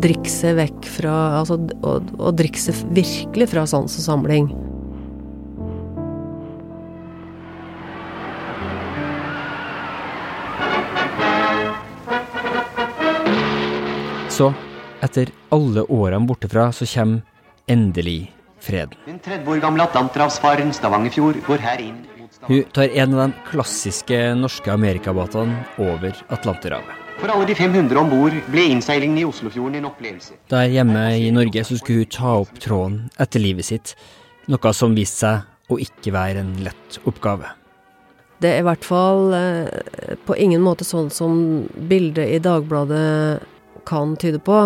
drikker 0.00 0.32
seg 0.32 0.54
vekk 0.56 0.86
fra 0.88 1.14
Altså, 1.42 1.58
og 1.84 2.30
drikker 2.38 2.62
seg 2.62 2.78
virkelig 2.96 3.50
fra 3.52 3.66
sans 3.68 3.98
og 4.00 4.06
samling. 4.06 4.48
Så, 14.34 14.48
etter 14.98 15.28
alle 15.54 15.84
årene 15.94 16.26
bortefra, 16.26 16.72
så 16.74 16.86
kommer 16.90 17.20
endelig 17.70 18.32
freden. 18.58 18.96
Den 19.06 19.20
30 19.22 19.52
år 19.52 19.60
gamle 19.62 19.84
atlanterhavsfaren 19.86 20.72
Stavangerfjord 20.74 21.38
går 21.46 21.62
her 21.62 21.82
inn 21.84 22.00
Hun 22.48 22.64
tar 22.74 22.90
en 22.90 23.14
av 23.14 23.20
de 23.20 23.44
klassiske 23.46 24.18
norske 24.34 24.72
amerikabåtene 24.72 25.60
over 25.78 26.18
Atlanterhavet. 26.34 26.98
For 27.20 27.30
alle 27.30 27.46
de 27.46 27.54
500 27.54 28.02
om 28.02 28.10
bord 28.10 28.34
ble 28.50 28.66
innseilingen 28.74 29.22
i 29.22 29.28
Oslofjorden 29.28 29.78
en 29.78 29.88
opplevelse. 29.92 30.34
Der 30.50 30.66
hjemme 30.66 31.06
i 31.14 31.30
Norge 31.30 31.62
så 31.70 31.78
skulle 31.78 32.02
hun 32.02 32.12
ta 32.18 32.34
opp 32.42 32.58
tråden 32.58 33.04
etter 33.22 33.38
livet 33.38 33.70
sitt, 33.70 33.94
noe 34.50 34.74
som 34.74 34.98
viste 34.98 35.28
seg 35.28 35.70
å 35.70 35.78
ikke 35.78 36.10
være 36.10 36.42
en 36.42 36.56
lett 36.66 36.98
oppgave. 37.06 37.54
Det 38.42 38.50
er 38.50 38.64
i 38.64 38.66
hvert 38.66 38.84
fall 38.84 39.30
eh, 39.38 40.18
på 40.26 40.34
ingen 40.42 40.60
måte 40.66 40.82
sånn 40.84 41.06
som 41.14 41.38
bildet 41.78 42.34
i 42.34 42.42
Dagbladet 42.42 43.53
kan 43.86 44.16
tyde 44.20 44.40
på. 44.42 44.58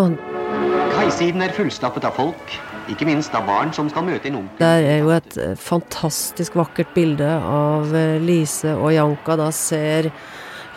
Kaisiden 0.95 1.43
er 1.45 1.53
fullstappet 1.55 2.05
av 2.07 2.17
folk, 2.17 2.57
ikke 2.91 3.07
minst 3.07 3.35
av 3.37 3.45
barn 3.47 3.71
som 3.75 3.89
skal 3.91 4.05
møte 4.07 4.29
en 4.31 4.41
onkel. 4.41 4.59
Der 4.61 4.83
er 4.95 4.99
jo 5.03 5.13
et 5.15 5.37
eh, 5.39 5.55
fantastisk 5.59 6.57
vakkert 6.59 6.91
bilde 6.95 7.27
av 7.27 7.93
eh, 7.95 8.17
Lise 8.23 8.73
og 8.75 8.93
Janka. 8.95 9.37
Da 9.39 9.49
ser 9.55 10.09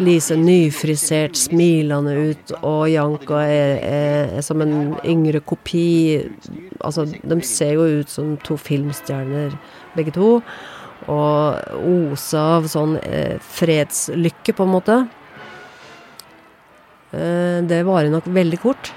Lise 0.03 0.37
nyfrisert, 0.41 1.37
smilende 1.37 2.15
ut, 2.31 2.53
og 2.65 2.87
Janka 2.91 3.43
er, 3.45 3.75
er, 3.85 4.37
er, 4.39 4.45
som 4.45 4.63
en 4.65 4.95
yngre 5.05 5.43
kopi. 5.45 6.23
Altså, 6.81 7.05
de 7.07 7.41
ser 7.47 7.77
jo 7.77 7.89
ut 8.01 8.11
som 8.11 8.37
to 8.45 8.57
filmstjerner, 8.57 9.57
begge 9.97 10.15
to. 10.17 10.37
Og 11.13 11.83
oser 11.83 12.57
av 12.59 12.71
sånn 12.71 12.97
eh, 13.03 13.37
fredslykke, 13.43 14.57
på 14.57 14.67
en 14.67 14.75
måte. 14.77 15.03
Eh, 17.13 17.61
det 17.69 17.83
varer 17.85 18.13
nok 18.13 18.29
veldig 18.33 18.61
kort. 18.63 18.93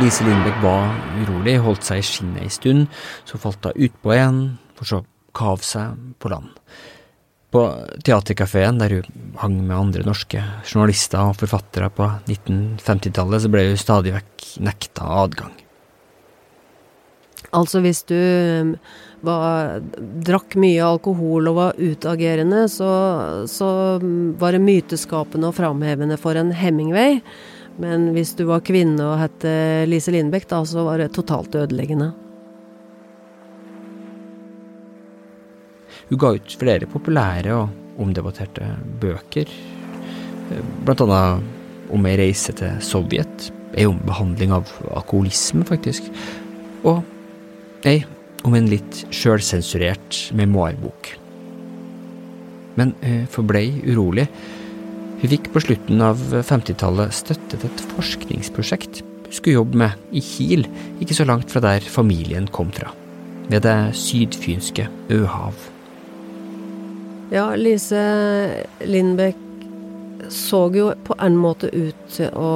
Lise 0.00 0.24
Lindbekk 0.24 0.62
var 0.64 0.88
urolig, 1.20 1.58
holdt 1.60 1.84
seg 1.84 2.00
i 2.00 2.06
skinnet 2.06 2.46
ei 2.46 2.50
stund, 2.50 2.88
så 3.28 3.38
falt 3.38 3.68
hun 3.68 3.86
utpå 3.86 4.14
igjen, 4.14 4.40
for 4.78 4.88
så 4.88 5.02
kav 5.36 5.62
seg 5.66 5.98
på 6.18 6.32
land. 6.32 6.48
På 7.52 7.66
teaterkafeen, 8.00 8.80
der 8.80 8.96
hun 8.96 9.36
hang 9.42 9.58
med 9.60 9.76
andre 9.76 10.06
norske 10.08 10.40
journalister 10.64 11.20
og 11.28 11.36
forfattere 11.42 11.90
på 11.92 12.08
1950-tallet, 12.24 13.44
så 13.44 13.52
ble 13.52 13.66
hun 13.68 13.80
stadig 13.80 14.14
vekk 14.16 14.46
nekta 14.64 15.10
adgang. 15.20 15.52
Altså 17.52 17.82
hvis 17.84 18.00
du 18.08 18.16
var, 19.22 19.80
drakk 20.26 20.56
mye 20.60 20.82
alkohol 20.84 21.50
og 21.50 21.58
var 21.58 21.78
utagerende, 21.80 22.64
så, 22.70 22.90
så 23.50 23.68
var 24.40 24.56
det 24.56 24.62
myteskapende 24.64 25.50
og 25.50 25.56
framhevende 25.58 26.18
for 26.20 26.38
en 26.38 26.52
Hemingway. 26.56 27.20
Men 27.80 28.10
hvis 28.16 28.34
du 28.36 28.44
var 28.50 28.64
kvinne 28.66 29.00
og 29.06 29.20
het 29.22 29.46
Lise 29.88 30.12
Lindbekk, 30.12 30.48
da, 30.50 30.60
så 30.68 30.84
var 30.84 31.00
det 31.00 31.14
totalt 31.16 31.54
ødeleggende. 31.56 32.10
Hun 36.10 36.20
ga 36.20 36.34
ut 36.36 36.56
flere 36.60 36.88
populære 36.90 37.54
og 37.56 38.02
omdebatterte 38.02 38.66
bøker, 39.00 39.48
blant 40.84 41.02
annet 41.06 41.92
om 41.92 42.08
ei 42.08 42.16
reise 42.20 42.52
til 42.56 42.80
Sovjet, 42.84 43.48
ei 43.76 43.86
om 43.88 44.00
behandling 44.04 44.52
av 44.52 44.68
alkoholisme, 44.92 45.64
faktisk, 45.68 46.08
og 46.84 47.00
ei 47.88 48.02
om 48.46 48.56
en 48.58 48.68
litt 48.70 49.04
sjølsensurert 49.14 50.32
memoarbok. 50.36 51.12
Men 52.80 52.94
hun 53.04 53.24
forblei 53.30 53.66
urolig. 53.84 54.26
Hun 55.22 55.30
fikk 55.30 55.52
på 55.54 55.62
slutten 55.62 56.02
av 56.02 56.20
50-tallet 56.34 57.14
støtte 57.14 57.58
til 57.60 57.68
et 57.68 57.88
forskningsprosjekt 57.92 59.02
hun 59.32 59.36
skulle 59.38 59.54
jobbe 59.62 59.78
med 59.80 59.92
i 60.12 60.20
Kiel, 60.20 60.66
ikke 61.00 61.14
så 61.16 61.24
langt 61.24 61.48
fra 61.48 61.62
der 61.64 61.80
familien 61.88 62.44
kom 62.52 62.68
fra, 62.68 62.90
ved 63.48 63.62
det 63.64 63.94
sydfynske 63.96 64.84
Øhav. 65.08 65.56
Ja, 67.32 67.46
Lise 67.56 68.02
Lindbekk 68.84 69.40
så 70.30 70.60
jo 70.74 70.90
på 71.04 71.14
en 71.22 71.36
måte 71.38 71.68
ut 71.72 71.98
til 72.12 72.30
å 72.38 72.52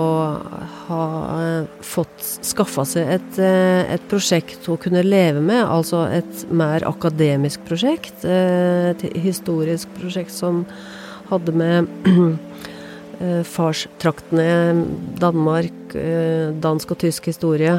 ha 0.86 1.02
eh, 1.40 1.82
fått 1.84 2.22
skaffa 2.46 2.84
seg 2.88 3.10
et, 3.16 3.38
eh, 3.42 3.82
et, 3.94 4.04
prosjekt 4.10 4.68
hun 4.70 4.78
kunne 4.80 5.02
leve 5.06 5.42
med, 5.42 5.64
altså 5.64 6.04
et 6.12 6.46
mer 6.50 6.86
akademisk 6.86 7.64
prosjekt. 7.68 8.24
Eh, 8.24 8.92
et 8.92 9.06
historisk 9.24 9.90
prosjekt 9.98 10.34
som 10.34 10.64
hadde 11.30 11.54
med 11.56 11.90
farstraktene, 13.56 14.84
Danmark, 15.16 15.94
dansk 16.60 16.90
og 16.92 16.98
tysk 17.00 17.30
historie, 17.30 17.78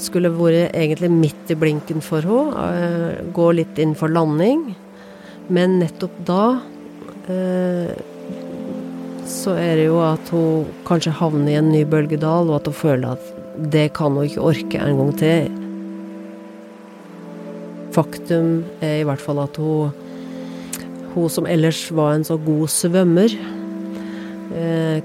skulle 0.00 0.30
vært 0.32 0.72
egentlig 0.72 1.10
midt 1.12 1.52
i 1.52 1.58
blinken 1.60 2.00
for 2.00 2.24
henne. 2.24 3.26
Gå 3.36 3.50
litt 3.58 3.78
inn 3.82 3.92
for 3.98 4.08
landing. 4.08 4.70
Men 5.52 5.76
nettopp 5.82 6.16
da 6.24 6.44
så 9.30 9.54
er 9.54 9.78
det 9.78 9.86
jo 9.86 10.00
at 10.02 10.30
hun 10.34 10.66
kanskje 10.88 11.14
havner 11.14 11.52
i 11.52 11.58
en 11.60 11.70
ny 11.70 11.84
bølgedal, 11.88 12.50
og 12.50 12.60
at 12.60 12.70
hun 12.70 12.76
føler 12.76 13.14
at 13.14 13.30
det 13.72 13.90
kan 13.96 14.16
hun 14.16 14.26
ikke 14.26 14.44
orke 14.50 14.82
en 14.82 14.98
gang 14.98 15.12
til. 15.20 15.56
Faktum 17.94 18.50
er 18.84 19.00
i 19.00 19.06
hvert 19.06 19.22
fall 19.22 19.40
at 19.42 19.56
hun, 19.60 19.94
hun 21.14 21.30
som 21.32 21.48
ellers 21.50 21.82
var 21.94 22.16
en 22.16 22.26
så 22.26 22.38
god 22.42 22.66
svømmer, 22.74 23.34
eh, 24.58 25.00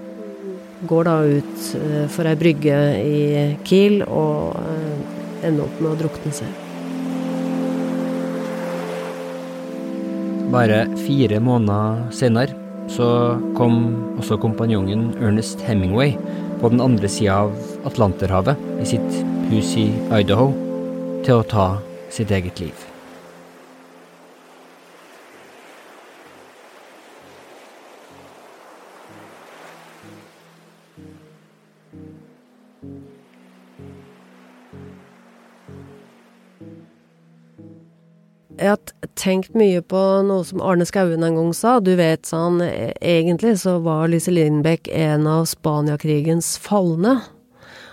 går 0.86 1.08
da 1.08 1.16
ut 1.26 1.72
eh, 1.80 2.04
for 2.14 2.30
ei 2.30 2.36
brygge 2.38 2.82
i 3.00 3.24
Kiel 3.66 4.04
og 4.06 4.58
eh, 4.60 5.48
ender 5.48 5.66
opp 5.66 5.82
med 5.82 5.94
å 5.94 5.98
drukne 6.04 6.36
seg. 6.42 6.62
Bare 10.54 10.86
fire 11.02 11.42
måneder 11.44 12.06
senere 12.16 12.65
så 12.92 13.08
kom 13.58 13.78
også 14.20 14.38
kompanjongen 14.42 15.14
Ernest 15.20 15.64
Hemingway 15.66 16.16
på 16.62 16.72
den 16.72 16.84
andre 16.84 17.10
sida 17.12 17.42
av 17.46 17.56
Atlanterhavet, 17.86 18.60
i 18.82 18.90
sitt 18.96 19.22
hus 19.52 19.76
i 19.80 19.90
Idaho, 20.22 20.52
til 21.26 21.42
å 21.42 21.48
ta 21.50 21.70
sitt 22.14 22.32
eget 22.32 22.62
liv. 22.64 22.95
Jeg 38.66 38.72
har 38.74 39.10
tenkt 39.14 39.54
mye 39.54 39.82
på 39.86 40.00
noe 40.26 40.42
som 40.48 40.62
Arne 40.66 40.88
Skouen 40.90 41.22
en 41.22 41.36
gang 41.38 41.52
sa. 41.54 41.76
Du 41.86 41.92
vet, 42.00 42.26
sa 42.26 42.48
e, 42.66 42.96
egentlig 42.98 43.60
så 43.62 43.76
var 43.86 44.08
Lise 44.10 44.34
Lindbekk 44.34 44.90
en 44.90 45.28
av 45.30 45.46
Spaniakrigens 45.46 46.56
falne. 46.58 47.20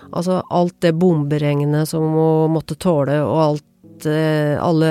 Altså 0.09 0.39
alt 0.49 0.73
det 0.81 0.95
bomberegnet 0.97 1.91
som 1.91 2.07
hun 2.15 2.55
måtte 2.55 2.79
tåle, 2.81 3.19
og 3.21 3.43
alt 3.43 4.07
eh, 4.09 4.57
Alle 4.61 4.89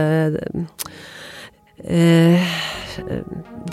eh, 1.83 2.55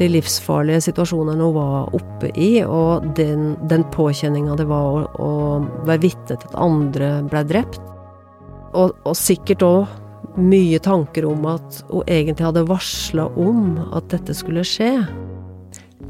de 0.02 0.10
livsfarlige 0.10 0.82
situasjonene 0.89 1.45
hun 1.45 1.56
var 1.62 1.93
oppe 1.93 2.34
i, 2.34 2.52
og 2.65 3.06
den, 3.22 3.54
den 3.69 3.86
påkjenninga 3.93 4.58
det 4.58 4.65
var 4.69 4.98
å, 4.98 5.30
å 5.30 5.32
være 5.86 6.08
vitne 6.10 6.34
til 6.39 6.41
at 6.41 6.58
andre 6.58 7.15
ble 7.30 7.45
drept. 7.54 7.82
Og, 8.74 8.98
og 9.06 9.17
sikkert 9.17 9.65
òg 9.65 9.98
mye 10.39 10.80
tanker 10.84 11.28
om 11.30 11.45
at 11.49 11.82
hun 11.89 12.08
egentlig 12.08 12.45
hadde 12.47 12.67
varsla 12.69 13.28
om 13.39 13.78
at 13.95 14.10
dette 14.13 14.36
skulle 14.38 14.65
skje. 14.67 14.91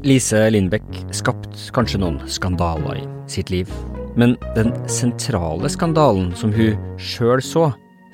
Lise 0.06 0.46
Lindbekk 0.54 1.02
skapte 1.14 1.66
kanskje 1.76 2.00
noen 2.00 2.20
skandaler 2.30 3.02
i 3.02 3.06
sitt 3.30 3.52
liv, 3.52 3.68
men 4.16 4.36
den 4.56 4.72
sentrale 4.88 5.68
skandalen 5.72 6.32
som 6.38 6.54
hun 6.56 6.78
sjøl 6.96 7.44
så, 7.44 7.68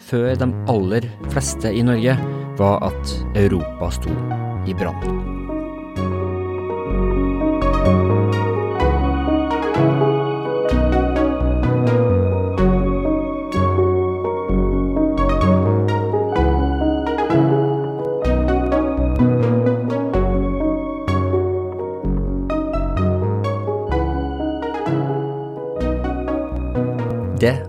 før 0.06 0.34
de 0.38 0.50
aller 0.72 1.06
fleste 1.30 1.70
i 1.70 1.86
Norge, 1.86 2.18
var 2.58 2.90
at 2.90 3.16
Europa 3.38 3.92
sto 4.00 4.18
i 4.66 4.74
brann. 4.74 5.35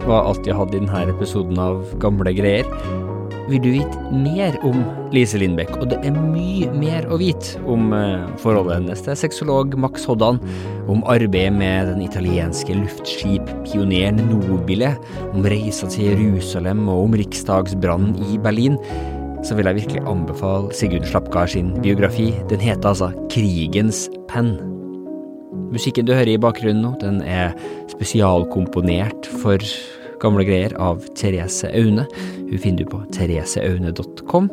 Var 0.08 0.30
alt 0.30 0.48
jeg 0.48 0.58
hadde 0.58 0.78
i 0.78 0.82
denne 0.82 1.04
episoden 1.14 1.60
av 1.62 1.84
Gamle 2.02 2.34
greier. 2.36 2.68
Vil 3.48 3.62
du 3.64 3.70
vite 3.78 4.00
mer 4.12 4.58
om 4.68 4.82
Lise 5.16 5.40
Lindbekk, 5.40 5.78
og 5.80 5.88
det 5.94 6.02
er 6.04 6.16
mye 6.16 6.68
mer 6.76 7.06
å 7.08 7.16
vite 7.22 7.62
om 7.64 7.94
eh, 7.96 8.26
forholdet 8.42 8.82
hennes 8.82 9.04
til 9.06 9.16
sexolog 9.16 9.78
Max 9.80 10.04
Hoddan, 10.10 10.42
om 10.92 11.06
arbeidet 11.08 11.56
med 11.56 11.88
den 11.94 12.04
italienske 12.04 12.76
luftskippioneren 12.76 14.20
Nobile, 14.28 14.92
om 15.32 15.48
reisa 15.48 15.88
til 15.92 16.10
Jerusalem 16.12 16.90
og 16.92 17.06
om 17.06 17.18
riksdagsbrannen 17.24 18.18
i 18.28 18.40
Berlin, 18.44 18.76
så 19.48 19.56
vil 19.56 19.70
jeg 19.70 19.80
virkelig 19.80 20.08
anbefale 20.12 20.76
Sigurd 20.76 21.08
Slapkar 21.08 21.48
sin 21.48 21.72
biografi. 21.84 22.34
Den 22.52 22.60
heter 22.60 22.92
altså 22.92 23.14
Krigens 23.32 24.10
penn. 24.28 24.58
Musikken 25.72 26.08
du 26.08 26.14
hører 26.16 26.34
i 26.34 26.42
bakgrunnen 26.42 26.84
nå, 26.84 26.94
den 27.00 27.22
er 27.24 27.56
spesialkomponert 27.92 29.28
for 29.40 29.64
gamle 30.22 30.46
greier 30.48 30.74
av 30.82 31.04
Therese 31.18 31.70
Aune. 31.74 32.08
Hun 32.50 32.60
finner 32.64 32.84
du 32.84 32.92
på 32.92 33.02
thereseaune.com 33.16 34.50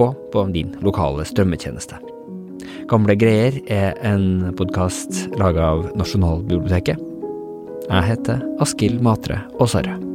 og 0.00 0.30
på 0.32 0.44
din 0.54 0.74
lokale 0.84 1.26
strømmetjeneste. 1.28 2.00
Gamle 2.90 3.16
greier 3.18 3.60
er 3.70 3.96
en 4.06 4.52
podkast 4.58 5.26
laga 5.40 5.72
av 5.76 5.90
Nasjonalbiblioteket. 5.98 7.00
Jeg 7.90 8.06
heter 8.12 8.46
Askild 8.62 9.02
Matre 9.02 9.42
Aasarød. 9.58 10.09